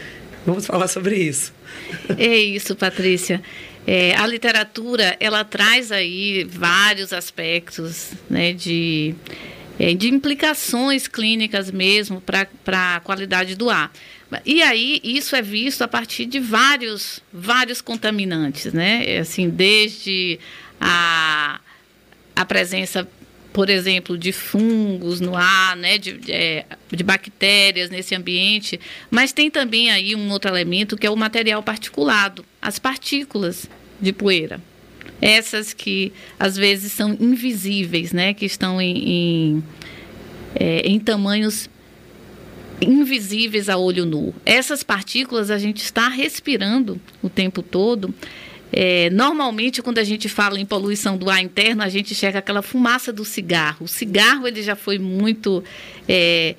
[0.44, 1.52] Vamos falar sobre isso.
[2.18, 3.42] É isso, Patrícia.
[3.86, 9.14] É, a literatura, ela traz aí vários aspectos né, de,
[9.78, 12.48] é, de implicações clínicas mesmo para
[12.96, 13.92] a qualidade do ar.
[14.44, 19.04] E aí, isso é visto a partir de vários, vários contaminantes, né?
[19.06, 20.40] É assim, desde
[20.80, 21.60] a
[22.36, 23.08] a presença,
[23.52, 28.78] por exemplo, de fungos no ar, né, de, de, é, de bactérias nesse ambiente,
[29.10, 33.68] mas tem também aí um outro elemento que é o material particulado, as partículas
[33.98, 34.60] de poeira.
[35.20, 39.64] Essas que às vezes são invisíveis, né, que estão em, em,
[40.54, 41.70] é, em tamanhos
[42.80, 44.34] invisíveis a olho nu.
[44.44, 48.14] Essas partículas a gente está respirando o tempo todo.
[48.78, 52.60] É, normalmente, quando a gente fala em poluição do ar interno, a gente enxerga aquela
[52.60, 53.86] fumaça do cigarro.
[53.86, 55.64] O cigarro ele já foi muito
[56.06, 56.54] é,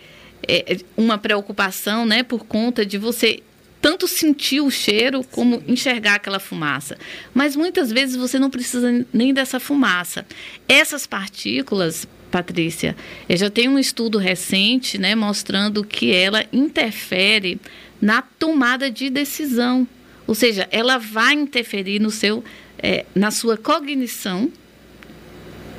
[0.47, 3.43] é, uma preocupação, né, por conta de você
[3.79, 6.97] tanto sentir o cheiro como enxergar aquela fumaça.
[7.35, 10.25] Mas muitas vezes você não precisa nem dessa fumaça.
[10.67, 12.95] Essas partículas, Patrícia,
[13.29, 17.61] eu já tem um estudo recente, né, mostrando que ela interfere
[18.01, 19.87] na tomada de decisão.
[20.27, 22.43] Ou seja, ela vai interferir no seu,
[22.77, 24.51] é, na sua cognição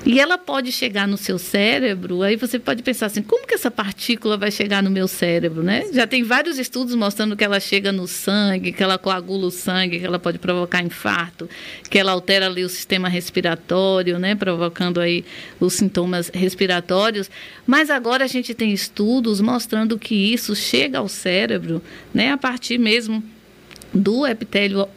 [0.07, 3.71] e ela pode chegar no seu cérebro, aí você pode pensar assim, como que essa
[3.71, 5.85] partícula vai chegar no meu cérebro, né?
[5.93, 9.99] Já tem vários estudos mostrando que ela chega no sangue, que ela coagula o sangue,
[9.99, 11.47] que ela pode provocar infarto,
[11.91, 15.25] que ela altera ali o sistema respiratório, né, provocando aí
[15.61, 17.31] os sintomas respiratórios.
[17.67, 21.83] Mas agora a gente tem estudos mostrando que isso chega ao cérebro,
[22.15, 23.23] né, a partir mesmo
[23.93, 24.89] do epitélio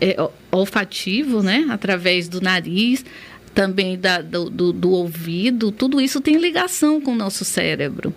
[0.00, 0.16] é,
[0.50, 3.04] olfativo, né, através do nariz,
[3.54, 8.12] também da, do, do, do ouvido, tudo isso tem ligação com o nosso cérebro.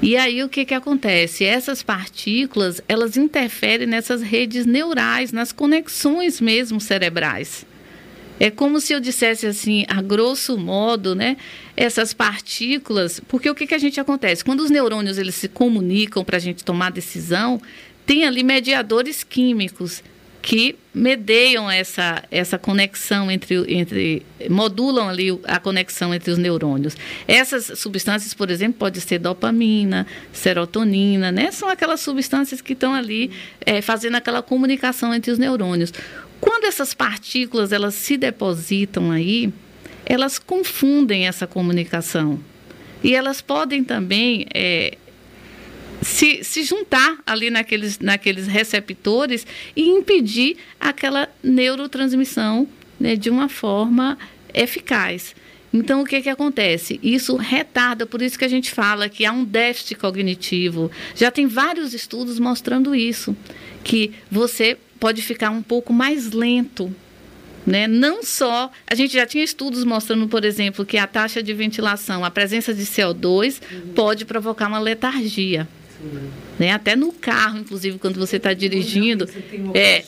[0.00, 1.44] E aí o que, que acontece?
[1.44, 7.64] Essas partículas, elas interferem nessas redes neurais, nas conexões mesmo cerebrais.
[8.40, 11.36] É como se eu dissesse assim, a grosso modo, né?
[11.76, 14.44] Essas partículas, porque o que, que a gente acontece?
[14.44, 17.62] Quando os neurônios eles se comunicam para a gente tomar decisão,
[18.06, 20.02] tem ali mediadores químicos
[20.42, 24.26] que medeiam essa, essa conexão entre, entre.
[24.50, 26.96] modulam ali a conexão entre os neurônios.
[27.28, 31.52] Essas substâncias, por exemplo, pode ser dopamina, serotonina, né?
[31.52, 33.30] São aquelas substâncias que estão ali
[33.64, 35.92] é, fazendo aquela comunicação entre os neurônios.
[36.40, 39.52] Quando essas partículas elas se depositam aí,
[40.04, 42.40] elas confundem essa comunicação.
[43.02, 44.96] E elas podem também é,
[46.02, 54.18] se, se juntar ali naqueles, naqueles receptores e impedir aquela neurotransmissão né, de uma forma
[54.52, 55.34] eficaz.
[55.72, 57.00] Então, o que, que acontece?
[57.02, 60.90] Isso retarda, por isso que a gente fala que há um déficit cognitivo.
[61.14, 63.34] Já tem vários estudos mostrando isso,
[63.82, 66.94] que você pode ficar um pouco mais lento.
[67.64, 67.86] Né?
[67.86, 72.24] Não só, a gente já tinha estudos mostrando, por exemplo, que a taxa de ventilação,
[72.24, 73.92] a presença de CO2 uhum.
[73.94, 75.66] pode provocar uma letargia.
[76.58, 76.72] Né?
[76.72, 79.26] Até no carro, inclusive, quando você está dirigindo.
[79.26, 80.04] Você, é,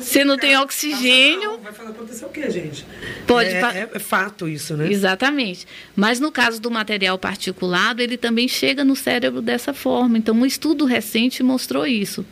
[0.00, 1.58] você não tem oxigênio.
[1.58, 2.84] Vai falar, acontecer o quê, gente?
[3.26, 4.90] Pode é, é, é, fato isso, né?
[4.90, 5.66] Exatamente.
[5.94, 10.18] Mas no caso do material particulado, ele também chega no cérebro dessa forma.
[10.18, 12.24] Então, um estudo recente mostrou isso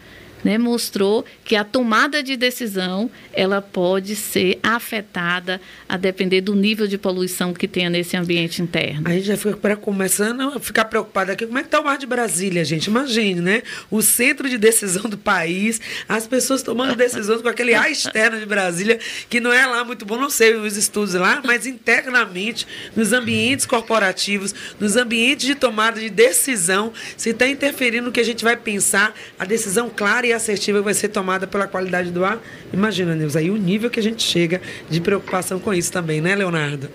[0.45, 6.87] né, mostrou que a tomada de decisão ela pode ser afetada a depender do nível
[6.87, 9.03] de poluição que tenha nesse ambiente interno.
[9.07, 11.47] A gente já fica começando a ficar preocupada aqui.
[11.47, 12.87] Como é que está o mar de Brasília, gente?
[12.87, 13.63] Imagine, né?
[13.91, 18.47] O centro de decisão do país, as pessoas tomando decisões com aquele ar externo de
[18.47, 23.13] Brasília, que não é lá muito bom, não sei os estudos lá, mas internamente, nos
[23.13, 28.45] ambientes corporativos, nos ambientes de tomada de decisão, se está interferindo no que a gente
[28.45, 32.41] vai pensar, a decisão clara e assertiva vai ser tomada pela qualidade do ar.
[32.73, 36.35] Imagina, Nilza, aí o nível que a gente chega de preocupação com isso também, né,
[36.35, 36.89] Leonardo?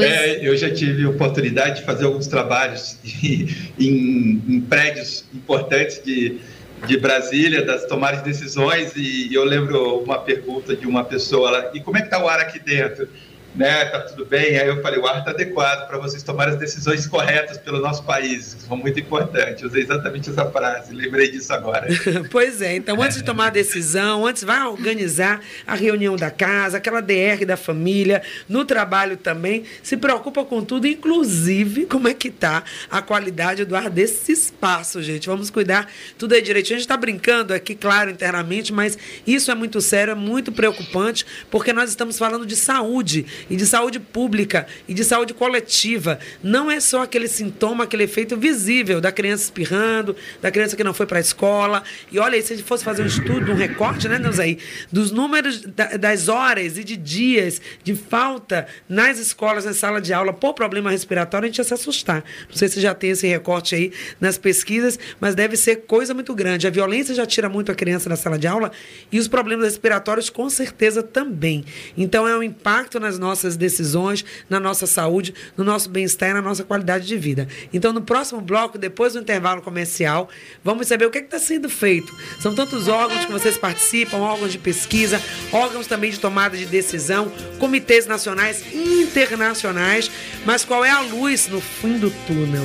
[0.00, 6.38] É, eu já tive oportunidade de fazer alguns trabalhos em, em prédios importantes de,
[6.86, 11.70] de Brasília, das tomadas de decisões, e eu lembro uma pergunta de uma pessoa lá,
[11.74, 13.08] e como é que está o ar aqui dentro?
[13.54, 14.58] Né, tá tudo bem.
[14.58, 18.02] Aí eu falei, o ar está adequado para vocês tomarem as decisões corretas pelo nosso
[18.04, 18.54] país.
[18.54, 19.66] Isso foi muito importante.
[19.66, 21.86] Usei exatamente essa frase, lembrei disso agora.
[22.30, 26.78] pois é, então antes de tomar a decisão, antes vai organizar a reunião da casa,
[26.78, 32.30] aquela DR da família, no trabalho também, se preocupa com tudo, inclusive como é que
[32.30, 35.28] tá a qualidade do ar desse espaço, gente.
[35.28, 36.76] Vamos cuidar tudo aí direitinho.
[36.76, 41.26] A gente está brincando aqui, claro, internamente, mas isso é muito sério, é muito preocupante,
[41.50, 46.18] porque nós estamos falando de saúde e de saúde pública e de saúde coletiva.
[46.42, 50.94] Não é só aquele sintoma, aquele efeito visível da criança espirrando, da criança que não
[50.94, 51.82] foi para a escola.
[52.10, 54.58] E olha aí, se a gente fosse fazer um estudo, um recorte, né, aí
[54.90, 55.62] dos números
[55.98, 60.90] das horas e de dias de falta nas escolas, na sala de aula, por problema
[60.90, 62.24] respiratório, a gente ia se assustar.
[62.48, 66.34] Não sei se já tem esse recorte aí nas pesquisas, mas deve ser coisa muito
[66.34, 66.66] grande.
[66.66, 68.70] A violência já tira muito a criança da sala de aula
[69.10, 71.64] e os problemas respiratórios, com certeza, também.
[71.96, 76.34] Então, é um impacto nas nossas nossas decisões, na nossa saúde, no nosso bem-estar e
[76.34, 77.48] na nossa qualidade de vida.
[77.72, 80.28] Então, no próximo bloco, depois do intervalo comercial,
[80.62, 82.14] vamos saber o que é está sendo feito.
[82.40, 87.32] São tantos órgãos que vocês participam, órgãos de pesquisa, órgãos também de tomada de decisão,
[87.58, 90.10] comitês nacionais e internacionais
[90.44, 92.64] mas qual é a luz no fim do túnel?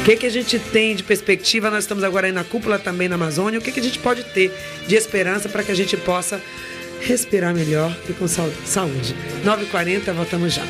[0.00, 1.70] O que, que a gente tem de perspectiva?
[1.70, 3.58] Nós estamos agora aí na cúpula também na Amazônia.
[3.58, 4.52] O que, que a gente pode ter
[4.86, 6.40] de esperança para que a gente possa
[7.00, 9.14] respirar melhor e com saúde?
[9.44, 10.62] 9h40, voltamos já.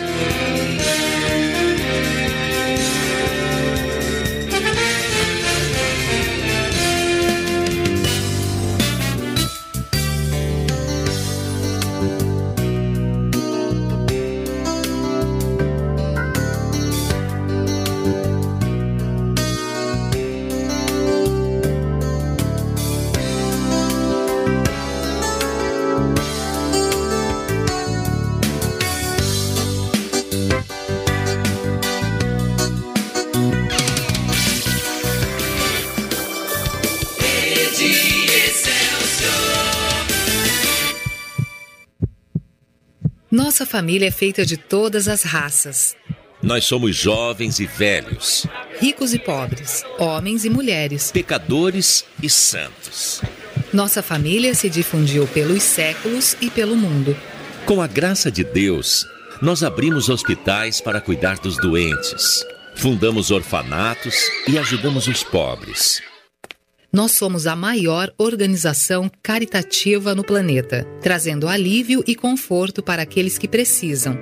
[43.39, 45.95] Nossa família é feita de todas as raças.
[46.43, 48.45] Nós somos jovens e velhos,
[48.81, 53.23] ricos e pobres, homens e mulheres, pecadores e santos.
[53.73, 57.17] Nossa família se difundiu pelos séculos e pelo mundo.
[57.65, 59.07] Com a graça de Deus,
[59.41, 64.17] nós abrimos hospitais para cuidar dos doentes, fundamos orfanatos
[64.49, 66.03] e ajudamos os pobres.
[66.91, 73.47] Nós somos a maior organização caritativa no planeta, trazendo alívio e conforto para aqueles que
[73.47, 74.19] precisam.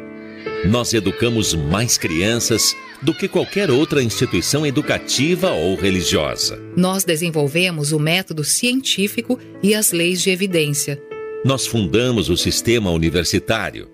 [0.64, 6.60] Nós educamos mais crianças do que qualquer outra instituição educativa ou religiosa.
[6.76, 11.00] Nós desenvolvemos o método científico e as leis de evidência.
[11.44, 13.88] Nós fundamos o sistema universitário.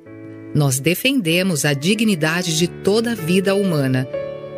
[0.54, 4.08] Nós defendemos a dignidade de toda a vida humana.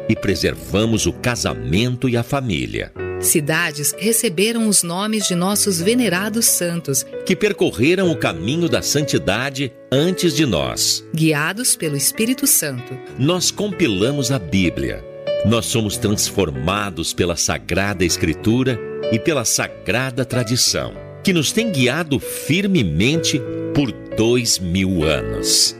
[0.09, 2.93] E preservamos o casamento e a família.
[3.25, 10.35] Cidades receberam os nomes de nossos venerados santos, que percorreram o caminho da santidade antes
[10.35, 11.05] de nós.
[11.14, 12.97] Guiados pelo Espírito Santo.
[13.18, 15.03] Nós compilamos a Bíblia.
[15.47, 18.79] Nós somos transformados pela Sagrada Escritura
[19.11, 23.41] e pela Sagrada Tradição, que nos tem guiado firmemente
[23.75, 25.77] por dois mil anos.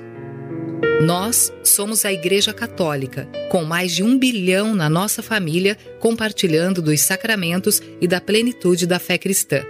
[1.05, 7.01] Nós somos a Igreja Católica, com mais de um bilhão na nossa família, compartilhando dos
[7.01, 9.63] sacramentos e da plenitude da fé cristã.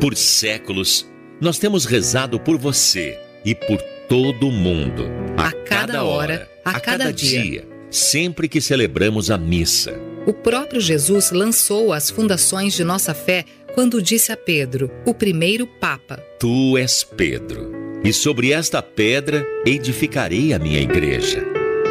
[0.00, 1.10] Por séculos,
[1.40, 5.06] nós temos rezado por você e por todo o mundo.
[5.36, 7.42] A, a cada hora, a, a cada, cada dia.
[7.42, 9.98] dia, sempre que celebramos a missa.
[10.26, 15.66] O próprio Jesus lançou as fundações de nossa fé quando disse a Pedro, o primeiro
[15.66, 21.44] Papa: Tu és Pedro e sobre esta pedra edificarei a minha igreja.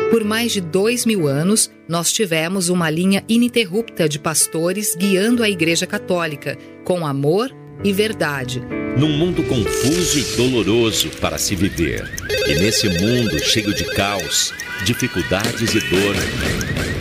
[0.09, 5.49] Por mais de dois mil anos, nós tivemos uma linha ininterrupta de pastores guiando a
[5.49, 7.49] Igreja Católica, com amor
[7.82, 8.62] e verdade.
[8.97, 12.03] Num mundo confuso e doloroso para se viver.
[12.45, 14.53] E nesse mundo cheio de caos,
[14.84, 17.01] dificuldades e dor.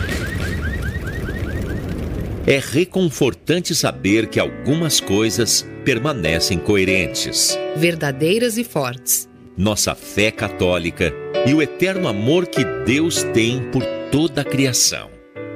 [2.45, 9.29] É reconfortante saber que algumas coisas permanecem coerentes, verdadeiras e fortes.
[9.55, 11.13] Nossa fé católica
[11.45, 15.09] e o eterno amor que Deus tem por toda a criação.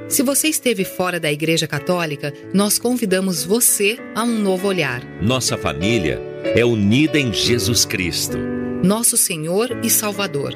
[0.08, 5.02] Se você esteve fora da Igreja Católica, nós convidamos você a um novo olhar.
[5.20, 6.20] Nossa família
[6.54, 8.38] é unida em Jesus Cristo,
[8.84, 10.54] nosso Senhor e Salvador.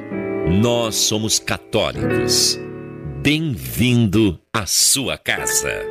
[0.49, 2.57] Nós somos católicos.
[3.20, 5.85] Bem-vindo à sua casa.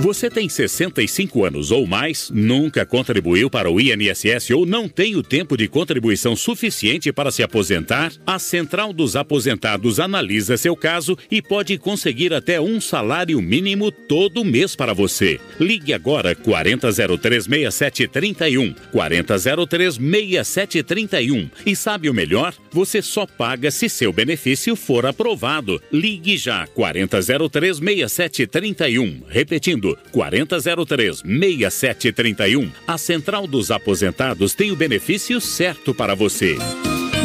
[0.00, 5.24] Você tem 65 anos ou mais, nunca contribuiu para o INSS ou não tem o
[5.24, 8.12] tempo de contribuição suficiente para se aposentar?
[8.24, 14.44] A Central dos Aposentados analisa seu caso e pode conseguir até um salário mínimo todo
[14.44, 15.40] mês para você.
[15.58, 21.50] Ligue agora 40036731, 40036731.
[21.66, 22.54] E sabe o melhor?
[22.70, 25.82] Você só paga se seu benefício for aprovado.
[25.92, 29.22] Ligue já 40036731.
[29.28, 32.70] Repetindo 4003 6731.
[32.86, 36.56] A Central dos Aposentados tem o benefício certo para você.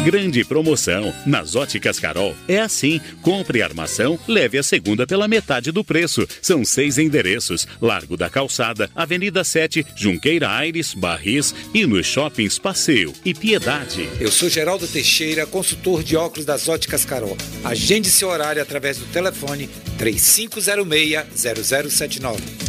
[0.04, 1.12] Grande promoção.
[1.24, 6.28] Nas óticas Carol é assim: compre armação, leve a segunda pela metade do preço.
[6.42, 13.14] São seis endereços: Largo da Calçada, Avenida 7, Junqueira Aires, Barris e nos shoppings Passeio
[13.24, 14.06] e Piedade.
[14.20, 17.38] Eu sou Geraldo Teixeira, consultor de óculos das óticas Carol.
[17.64, 22.63] Agende seu horário através do telefone 3506-0079.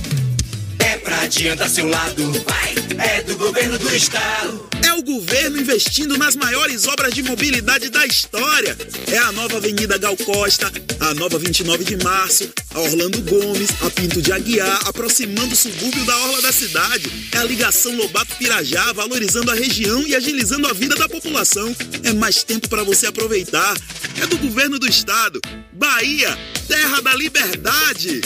[1.15, 2.75] Pra adiantar seu lado, vai,
[3.07, 4.74] é do governo do estado.
[4.85, 8.77] É o governo investindo nas maiores obras de mobilidade da história.
[9.11, 13.89] É a nova Avenida Gal Costa, a nova 29 de Março, a Orlando Gomes, a
[13.89, 17.11] Pinto de Aguiar, aproximando o subúrbio da orla da cidade.
[17.31, 21.75] É a ligação Lobato-Pirajá, valorizando a região e agilizando a vida da população.
[22.03, 23.75] É mais tempo para você aproveitar.
[24.21, 25.41] É do governo do estado.
[25.73, 28.21] Bahia, terra da liberdade.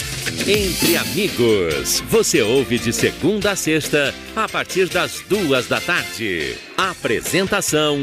[0.46, 6.49] Entre amigos, você ouve de segunda a sexta, a partir das duas da tarde.
[6.76, 7.98] Apresentação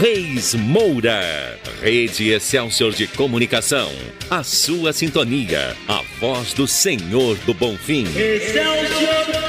[0.00, 3.92] Reis Moura, Rede Excelsior de Comunicação.
[4.30, 8.04] A sua sintonia, a voz do Senhor do Bom Fim.
[8.16, 9.40] Excelsior!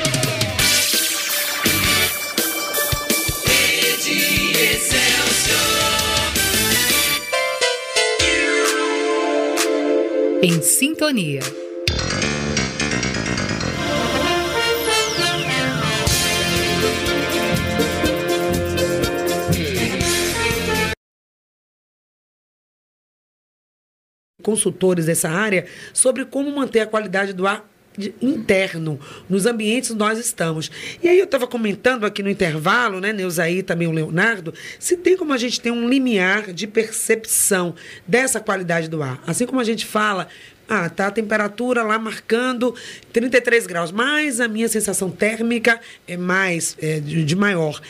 [10.44, 11.42] Em sintonia.
[24.42, 27.70] Consultores dessa área sobre como manter a qualidade do ar
[28.22, 30.72] interno, nos ambientes nós estamos.
[31.04, 35.18] E aí eu estava comentando aqui no intervalo, né, Neuzaí, também o Leonardo, se tem
[35.18, 37.76] como a gente ter um limiar de percepção
[38.08, 39.22] dessa qualidade do ar.
[39.28, 40.28] Assim como a gente fala,
[40.70, 42.74] ah, tá a temperatura lá marcando
[43.12, 47.82] 33 graus, mas a minha sensação térmica é mais, é, de, de maior.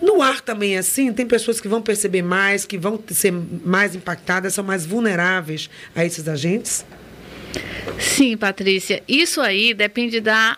[0.00, 3.94] No ar também é assim, tem pessoas que vão perceber mais, que vão ser mais
[3.94, 6.84] impactadas, são mais vulneráveis a esses agentes?
[7.98, 9.02] Sim, Patrícia.
[9.06, 10.56] Isso aí depende da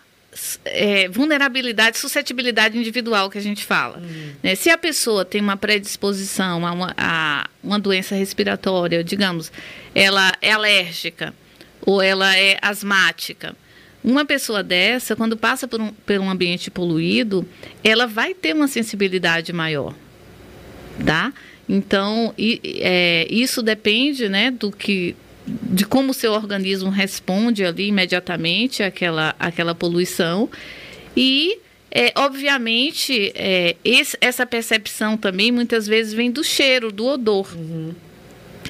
[0.65, 3.99] é, vulnerabilidade, suscetibilidade individual que a gente fala.
[3.99, 4.33] Hum.
[4.43, 4.55] Né?
[4.55, 9.53] Se a pessoa tem uma predisposição a uma, a uma doença respiratória, digamos,
[9.95, 11.35] ela é alérgica
[11.83, 13.55] ou ela é asmática,
[14.03, 17.47] uma pessoa dessa, quando passa por um, por um ambiente poluído,
[17.83, 19.95] ela vai ter uma sensibilidade maior,
[21.05, 21.33] tá?
[21.69, 25.17] Então, e, é, isso depende, né, do que
[25.47, 30.51] de como o seu organismo responde ali imediatamente àquela, àquela poluição.
[31.17, 31.59] E,
[31.91, 37.49] é, obviamente, é, esse, essa percepção também muitas vezes vem do cheiro, do odor.
[37.55, 37.95] Uhum.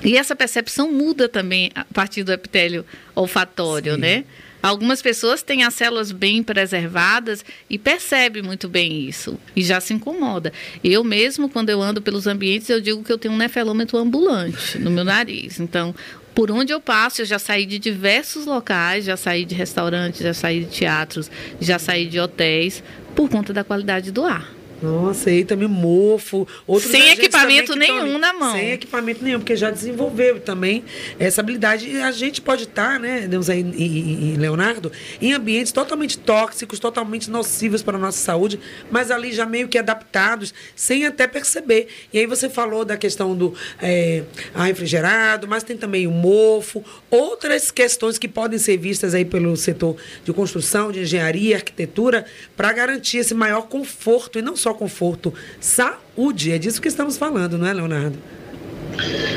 [0.05, 4.01] E essa percepção muda também a partir do epitélio olfatório, Sim.
[4.01, 4.25] né?
[4.67, 9.95] Algumas pessoas têm as células bem preservadas e percebem muito bem isso e já se
[9.95, 10.53] incomoda.
[10.83, 14.77] Eu mesmo, quando eu ando pelos ambientes, eu digo que eu tenho um nefalômetro ambulante
[14.77, 15.61] no meu nariz.
[15.61, 15.95] Então,
[16.35, 20.35] por onde eu passo, eu já saí de diversos locais, já saí de restaurantes, já
[20.35, 22.83] saí de teatros, já saí de hotéis,
[23.15, 24.56] por conta da qualidade do ar.
[24.83, 26.47] Nossa, aí também mofo.
[26.67, 28.53] Outros sem equipamento nenhum na mão.
[28.53, 30.85] Sem equipamento nenhum, porque já desenvolveu também
[31.19, 31.89] essa habilidade.
[31.89, 36.79] E a gente pode estar, né, Deus aí e, e, Leonardo, em ambientes totalmente tóxicos,
[36.79, 38.61] totalmente nocivos para a nossa saúde,
[38.91, 41.89] mas ali já meio que adaptados, sem até perceber.
[42.13, 44.25] E aí você falou da questão do é,
[44.55, 49.57] ar refrigerado, mas tem também o mofo, outras questões que podem ser vistas aí pelo
[49.57, 54.75] setor de construção, de engenharia, arquitetura, para garantir esse maior conforto e não só só
[54.75, 56.51] conforto, saúde.
[56.51, 58.19] É disso que estamos falando, não é, Leonardo?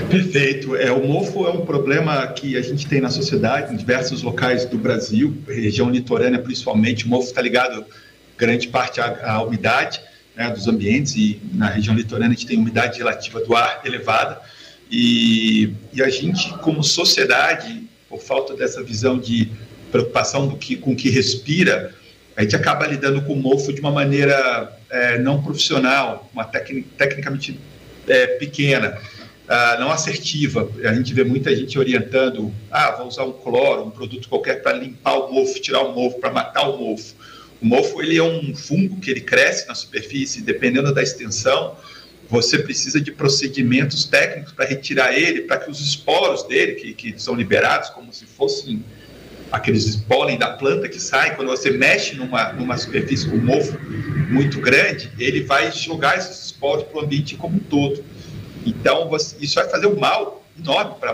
[0.10, 0.76] Perfeito.
[0.76, 4.66] É, o mofo é um problema que a gente tem na sociedade, em diversos locais
[4.66, 7.06] do Brasil, região litorânea principalmente.
[7.06, 7.86] O mofo está ligado
[8.36, 10.02] grande parte à, à umidade
[10.36, 14.42] né, dos ambientes e na região litorânea a gente tem umidade relativa do ar elevada.
[14.90, 19.52] E, e a gente, como sociedade, por falta dessa visão de
[19.92, 21.94] preocupação do que, com o que respira,
[22.36, 27.60] a gente acaba lidando com o mofo de uma maneira é, não profissional, uma tecnicamente
[28.08, 28.98] é, pequena,
[29.50, 30.70] uh, não assertiva.
[30.84, 34.74] A gente vê muita gente orientando, ah, vou usar um cloro, um produto qualquer para
[34.74, 37.16] limpar o mofo, tirar o mofo, para matar o mofo.
[37.62, 41.76] O mofo ele é um fungo que ele cresce na superfície, dependendo da extensão,
[42.30, 47.22] você precisa de procedimentos técnicos para retirar ele, para que os esporos dele, que, que
[47.22, 48.84] são liberados como se fossem
[49.52, 53.78] aqueles pólen da planta que saem, quando você mexe numa, numa superfície com mofo
[54.30, 58.04] muito grande, ele vai jogar esses esporos para o ambiente como um todo.
[58.66, 61.14] Então, você, isso vai fazer um mal enorme para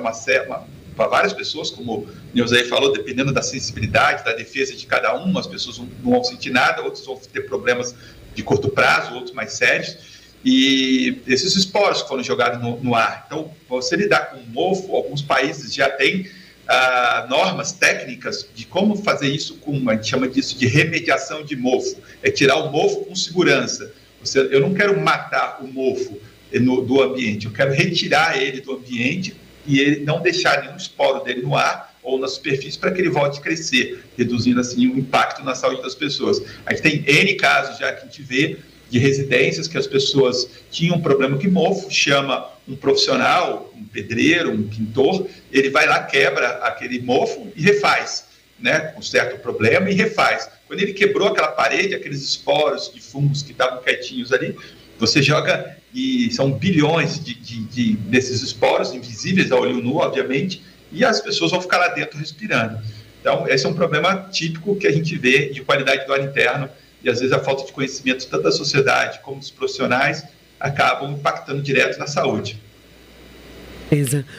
[0.95, 5.37] para várias pessoas, como o Neuzaí falou, dependendo da sensibilidade, da defesa de cada um,
[5.37, 7.93] as pessoas não, vão sentir nada, outros vão ter problemas
[8.33, 9.97] de curto prazo, outros mais sérios.
[10.43, 13.25] E esses esporos foram jogados no, no ar.
[13.27, 16.29] Então, você lidar com mofo, alguns países já têm
[16.67, 21.55] ah, normas técnicas de como fazer isso com, a gente chama disso de remediação de
[21.55, 23.91] mofo, é tirar o mofo com segurança.
[24.21, 26.19] Você, eu não quero matar o mofo
[26.53, 29.35] no, do ambiente, eu quero retirar ele do ambiente
[29.65, 33.09] e ele não deixar nenhum esporo dele no ar ou na superfície para que ele
[33.09, 36.41] volte a crescer, reduzindo assim o impacto na saúde das pessoas.
[36.65, 38.57] A gente tem N casos já que a gente vê
[38.89, 44.51] de residências que as pessoas tinham um problema com mofo, chama um profissional, um pedreiro,
[44.51, 48.25] um pintor, ele vai lá, quebra aquele mofo e refaz,
[48.59, 50.49] né, com certo problema e refaz.
[50.67, 54.55] Quando ele quebrou aquela parede, aqueles esporos de fungos que estavam quietinhos ali,
[54.97, 60.61] você joga e são bilhões de, de, de, desses esporos, invisíveis ao olho nu, obviamente,
[60.91, 62.79] e as pessoas vão ficar lá dentro respirando.
[63.19, 66.69] Então, esse é um problema típico que a gente vê de qualidade do ar interno
[67.05, 70.23] e às vezes a falta de conhecimento tanto da sociedade como dos profissionais
[70.59, 72.59] acabam impactando direto na saúde.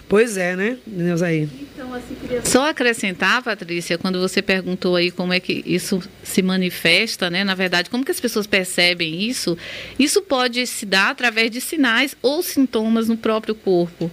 [0.09, 1.49] Pois é, né, Neuzaí?
[1.73, 6.43] Então, assim, queria só acrescentar, Patrícia, quando você perguntou aí como é que isso se
[6.43, 7.45] manifesta, né?
[7.45, 9.57] Na verdade, como que as pessoas percebem isso?
[9.97, 14.11] Isso pode se dar através de sinais ou sintomas no próprio corpo.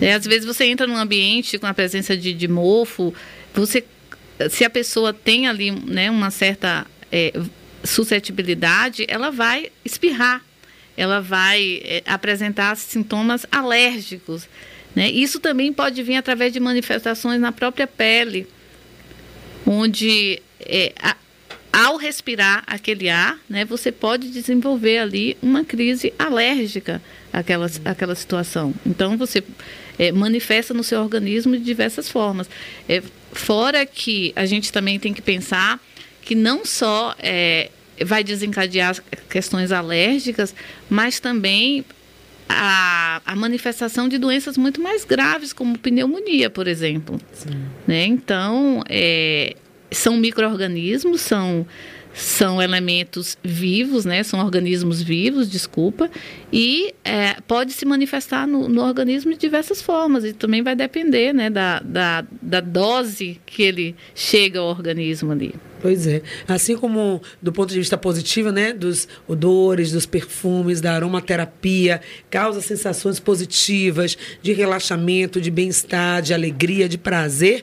[0.00, 3.14] É, às vezes você entra num ambiente com a presença de, de mofo,
[3.54, 3.84] você,
[4.50, 7.32] se a pessoa tem ali né, uma certa é,
[7.86, 10.42] suscetibilidade, ela vai espirrar,
[10.96, 14.48] ela vai é, apresentar sintomas alérgicos.
[14.94, 15.10] Né?
[15.10, 18.46] Isso também pode vir através de manifestações na própria pele,
[19.66, 21.16] onde é, a,
[21.72, 28.72] ao respirar aquele ar, né, você pode desenvolver ali uma crise alérgica àquela, àquela situação.
[28.86, 29.44] Então, você
[29.98, 32.48] é, manifesta no seu organismo de diversas formas.
[32.88, 35.78] É, fora que a gente também tem que pensar
[36.22, 37.70] que não só é,
[38.04, 38.96] vai desencadear
[39.28, 40.54] questões alérgicas,
[40.88, 41.84] mas também
[42.48, 47.20] a, a, manifestação de doenças muito mais graves, como pneumonia, por exemplo.
[47.86, 48.06] Né?
[48.06, 49.56] Então, é,
[49.90, 51.66] são micro-organismos, são
[52.16, 54.22] são elementos vivos, né?
[54.22, 56.10] São organismos vivos, desculpa,
[56.50, 61.34] e é, pode se manifestar no, no, organismo de diversas formas e também vai depender,
[61.34, 65.54] né, da, da, da dose que ele chega ao organismo ali.
[65.82, 66.22] Pois é.
[66.48, 72.00] Assim como do ponto de vista positivo, né, dos odores, dos perfumes, da aromaterapia,
[72.30, 77.62] causa sensações positivas de relaxamento, de bem-estar, de alegria, de prazer.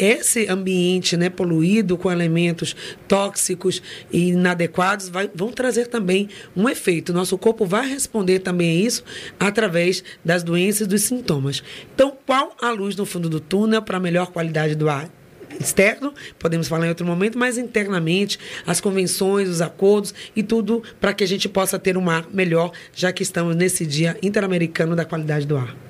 [0.00, 2.74] Esse ambiente, né, poluído com elementos
[3.06, 7.12] tóxicos e inadequados vai, vão trazer também um efeito.
[7.12, 9.04] Nosso corpo vai responder também a isso
[9.38, 11.62] através das doenças e dos sintomas.
[11.94, 15.10] Então, qual a luz no fundo do túnel para melhor qualidade do ar?
[15.60, 21.12] externo, podemos falar em outro momento, mas internamente, as convenções, os acordos e tudo para
[21.12, 25.04] que a gente possa ter um ar melhor, já que estamos nesse Dia Interamericano da
[25.04, 25.89] Qualidade do Ar.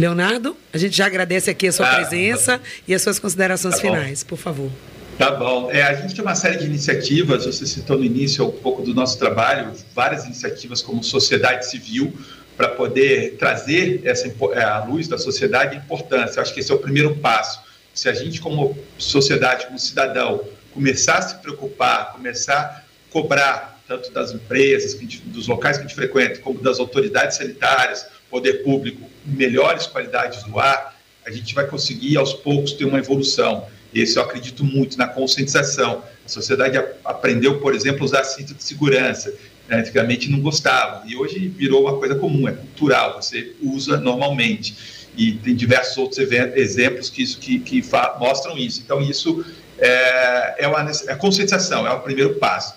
[0.00, 3.74] Leonardo, a gente já agradece aqui a sua ah, presença tá e as suas considerações
[3.74, 4.70] tá finais, por favor.
[5.18, 5.70] Tá bom.
[5.70, 8.94] É, a gente tem uma série de iniciativas, você citou no início um pouco do
[8.94, 12.14] nosso trabalho, várias iniciativas como sociedade civil,
[12.56, 16.38] para poder trazer essa é, a luz da sociedade a importância.
[16.38, 17.60] Eu acho que esse é o primeiro passo.
[17.92, 20.42] Se a gente, como sociedade, como cidadão,
[20.72, 25.96] começar a se preocupar, começar a cobrar tanto das empresas, dos locais que a gente
[25.96, 32.16] frequenta, como das autoridades sanitárias, poder público, melhores qualidades do ar, a gente vai conseguir
[32.16, 33.66] aos poucos ter uma evolução.
[33.94, 36.02] Esse eu acredito muito na conscientização.
[36.24, 39.32] A sociedade aprendeu, por exemplo, a usar cinto de segurança
[39.70, 44.74] né, antigamente não gostavam, e hoje virou uma coisa comum, é cultural, você usa normalmente.
[45.16, 47.84] E tem diversos outros exemplos que, isso, que, que
[48.18, 48.80] mostram isso.
[48.84, 49.44] Então, isso
[49.78, 52.74] é, é uma é conscientização, é o primeiro passo.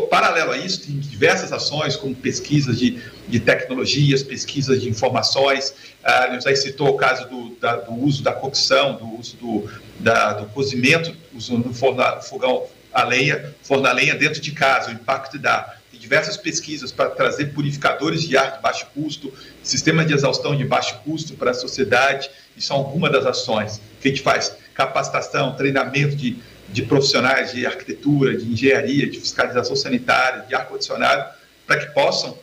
[0.00, 5.74] Paralelo a isso, tem diversas ações, como pesquisas de, de tecnologias, pesquisas de informações.
[6.02, 9.70] Ah, a gente citou o caso do, da, do uso da cocção, do uso do,
[10.00, 15.38] da, do cozimento, usando fogão a lenha, forno a lenha dentro de casa, o impacto
[15.38, 19.32] da diversas pesquisas para trazer purificadores de ar de baixo custo,
[19.62, 24.08] sistema de exaustão de baixo custo para a sociedade, e são algumas das ações que
[24.08, 24.56] a gente faz.
[24.74, 26.42] Capacitação, treinamento de,
[26.72, 31.30] de profissionais de arquitetura, de engenharia, de fiscalização sanitária, de ar-condicionado,
[31.66, 32.36] para que possam,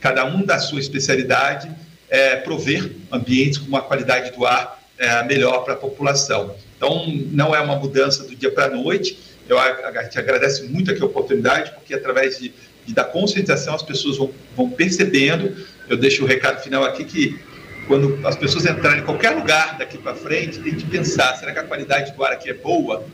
[0.00, 1.70] cada um da sua especialidade,
[2.08, 6.54] é, prover ambientes com uma qualidade do ar é, melhor para a população.
[6.76, 10.90] Então, não é uma mudança do dia para a noite, eu a, te agradece muito
[10.90, 12.52] aqui a oportunidade, porque através de
[12.88, 15.54] e da conscientização as pessoas vão, vão percebendo.
[15.88, 17.38] Eu deixo o recado final aqui que
[17.86, 21.58] quando as pessoas entrarem em qualquer lugar daqui para frente, tem que pensar: será que
[21.58, 23.04] a qualidade do ar aqui é boa?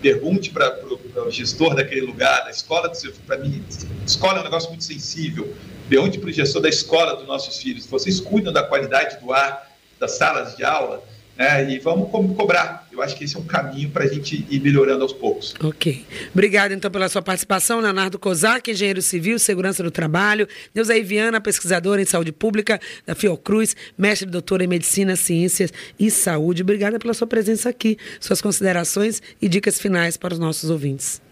[0.00, 0.78] Pergunte para
[1.26, 2.90] o gestor daquele lugar, da escola.
[3.26, 3.62] Para mim,
[4.06, 5.54] escola é um negócio muito sensível.
[5.88, 9.70] Pergunte para o gestor da escola dos nossos filhos: vocês cuidam da qualidade do ar
[9.98, 11.02] das salas de aula?
[11.40, 11.72] Né?
[11.72, 12.86] E vamos co cobrar.
[12.92, 15.54] Eu acho que esse é um caminho para a gente ir melhorando aos poucos.
[15.64, 16.04] Ok.
[16.34, 17.80] Obrigada, então, pela sua participação.
[17.80, 20.46] Leonardo Kozak, engenheiro civil, segurança do trabalho.
[20.74, 26.10] Neuza Viana, pesquisadora em saúde pública da Fiocruz, mestre e doutora em medicina, ciências e
[26.10, 26.60] saúde.
[26.60, 31.22] Obrigada pela sua presença aqui, suas considerações e dicas finais para os nossos ouvintes.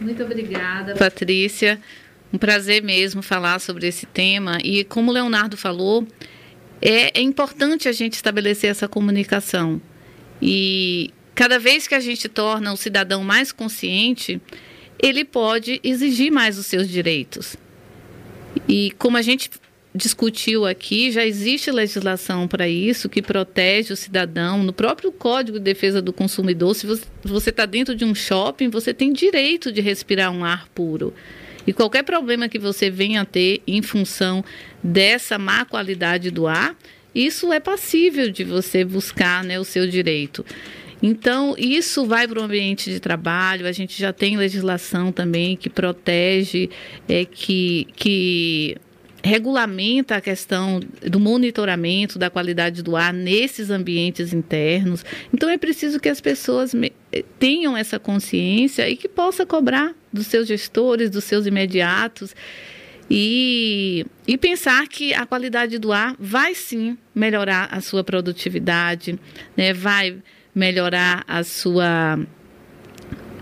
[0.00, 1.78] Muito obrigada, Patrícia.
[2.32, 4.58] Um prazer mesmo falar sobre esse tema.
[4.64, 6.04] E como o Leonardo falou,
[6.80, 9.80] é, é importante a gente estabelecer essa comunicação.
[10.40, 14.40] E cada vez que a gente torna o cidadão mais consciente,
[14.98, 17.56] ele pode exigir mais os seus direitos.
[18.68, 19.50] E como a gente
[19.94, 24.62] discutiu aqui, já existe legislação para isso que protege o cidadão.
[24.62, 26.86] No próprio Código de Defesa do Consumidor, se
[27.24, 31.12] você está dentro de um shopping, você tem direito de respirar um ar puro.
[31.70, 34.44] E qualquer problema que você venha a ter em função
[34.82, 36.74] dessa má qualidade do ar,
[37.14, 40.44] isso é passível de você buscar né, o seu direito.
[41.00, 45.70] Então, isso vai para o ambiente de trabalho, a gente já tem legislação também que
[45.70, 46.68] protege,
[47.08, 48.76] é, que, que
[49.22, 55.04] regulamenta a questão do monitoramento da qualidade do ar nesses ambientes internos.
[55.32, 56.72] Então é preciso que as pessoas
[57.38, 62.34] tenham essa consciência e que possa cobrar dos seus gestores, dos seus imediatos
[63.10, 69.18] e, e pensar que a qualidade do ar vai sim melhorar a sua produtividade,
[69.56, 69.72] né?
[69.72, 70.16] vai
[70.54, 72.20] melhorar a sua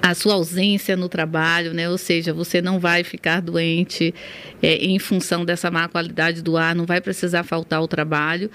[0.01, 1.89] a sua ausência no trabalho, né?
[1.89, 4.15] Ou seja, você não vai ficar doente
[4.63, 8.51] é, em função dessa má qualidade do ar, não vai precisar faltar ao trabalho.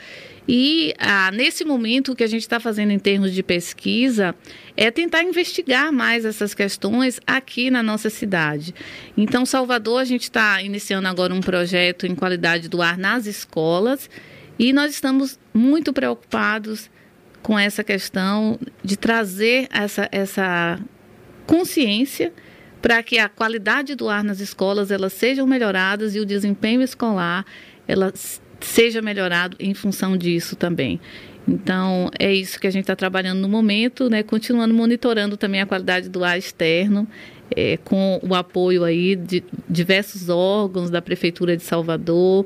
[0.47, 4.35] E ah, nesse momento o que a gente está fazendo em termos de pesquisa
[4.75, 8.73] é tentar investigar mais essas questões aqui na nossa cidade.
[9.15, 14.09] Então, Salvador, a gente está iniciando agora um projeto em qualidade do ar nas escolas
[14.59, 16.89] e nós estamos muito preocupados
[17.41, 20.79] com essa questão de trazer essa, essa
[21.45, 22.31] consciência
[22.81, 27.45] para que a qualidade do ar nas escolas elas sejam melhoradas e o desempenho escolar
[27.87, 28.11] ela
[28.59, 30.99] seja melhorado em função disso também.
[31.47, 34.23] Então, é isso que a gente está trabalhando no momento, né?
[34.23, 37.07] continuando monitorando também a qualidade do ar externo,
[37.55, 42.45] é, com o apoio aí de diversos órgãos da Prefeitura de Salvador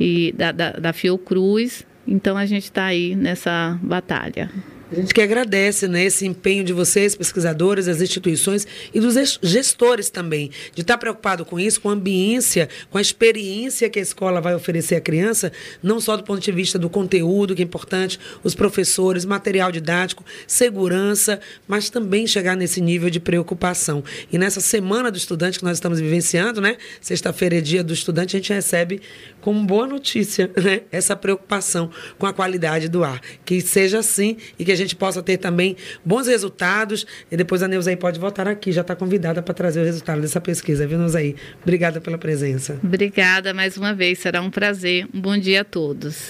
[0.00, 1.86] e da, da, da Fiocruz.
[2.06, 4.50] Então, a gente está aí nessa batalha.
[4.90, 10.08] A gente que agradece né, esse empenho de vocês, pesquisadores, as instituições e dos gestores
[10.08, 14.40] também, de estar preocupado com isso, com a ambiência, com a experiência que a escola
[14.40, 18.18] vai oferecer à criança, não só do ponto de vista do conteúdo, que é importante,
[18.42, 24.02] os professores, material didático, segurança, mas também chegar nesse nível de preocupação.
[24.32, 26.78] E nessa semana do estudante que nós estamos vivenciando, né?
[26.98, 29.02] Sexta-feira é dia do estudante, a gente recebe
[29.42, 33.20] como boa notícia né, essa preocupação com a qualidade do ar.
[33.44, 37.06] Que seja assim e que a gente possa ter também bons resultados.
[37.30, 40.20] E depois a Neuza aí pode voltar aqui, já está convidada para trazer o resultado
[40.20, 41.36] dessa pesquisa, viu, Neuza aí?
[41.62, 42.78] Obrigada pela presença.
[42.82, 45.06] Obrigada mais uma vez, será um prazer.
[45.12, 46.26] Um bom dia a todos.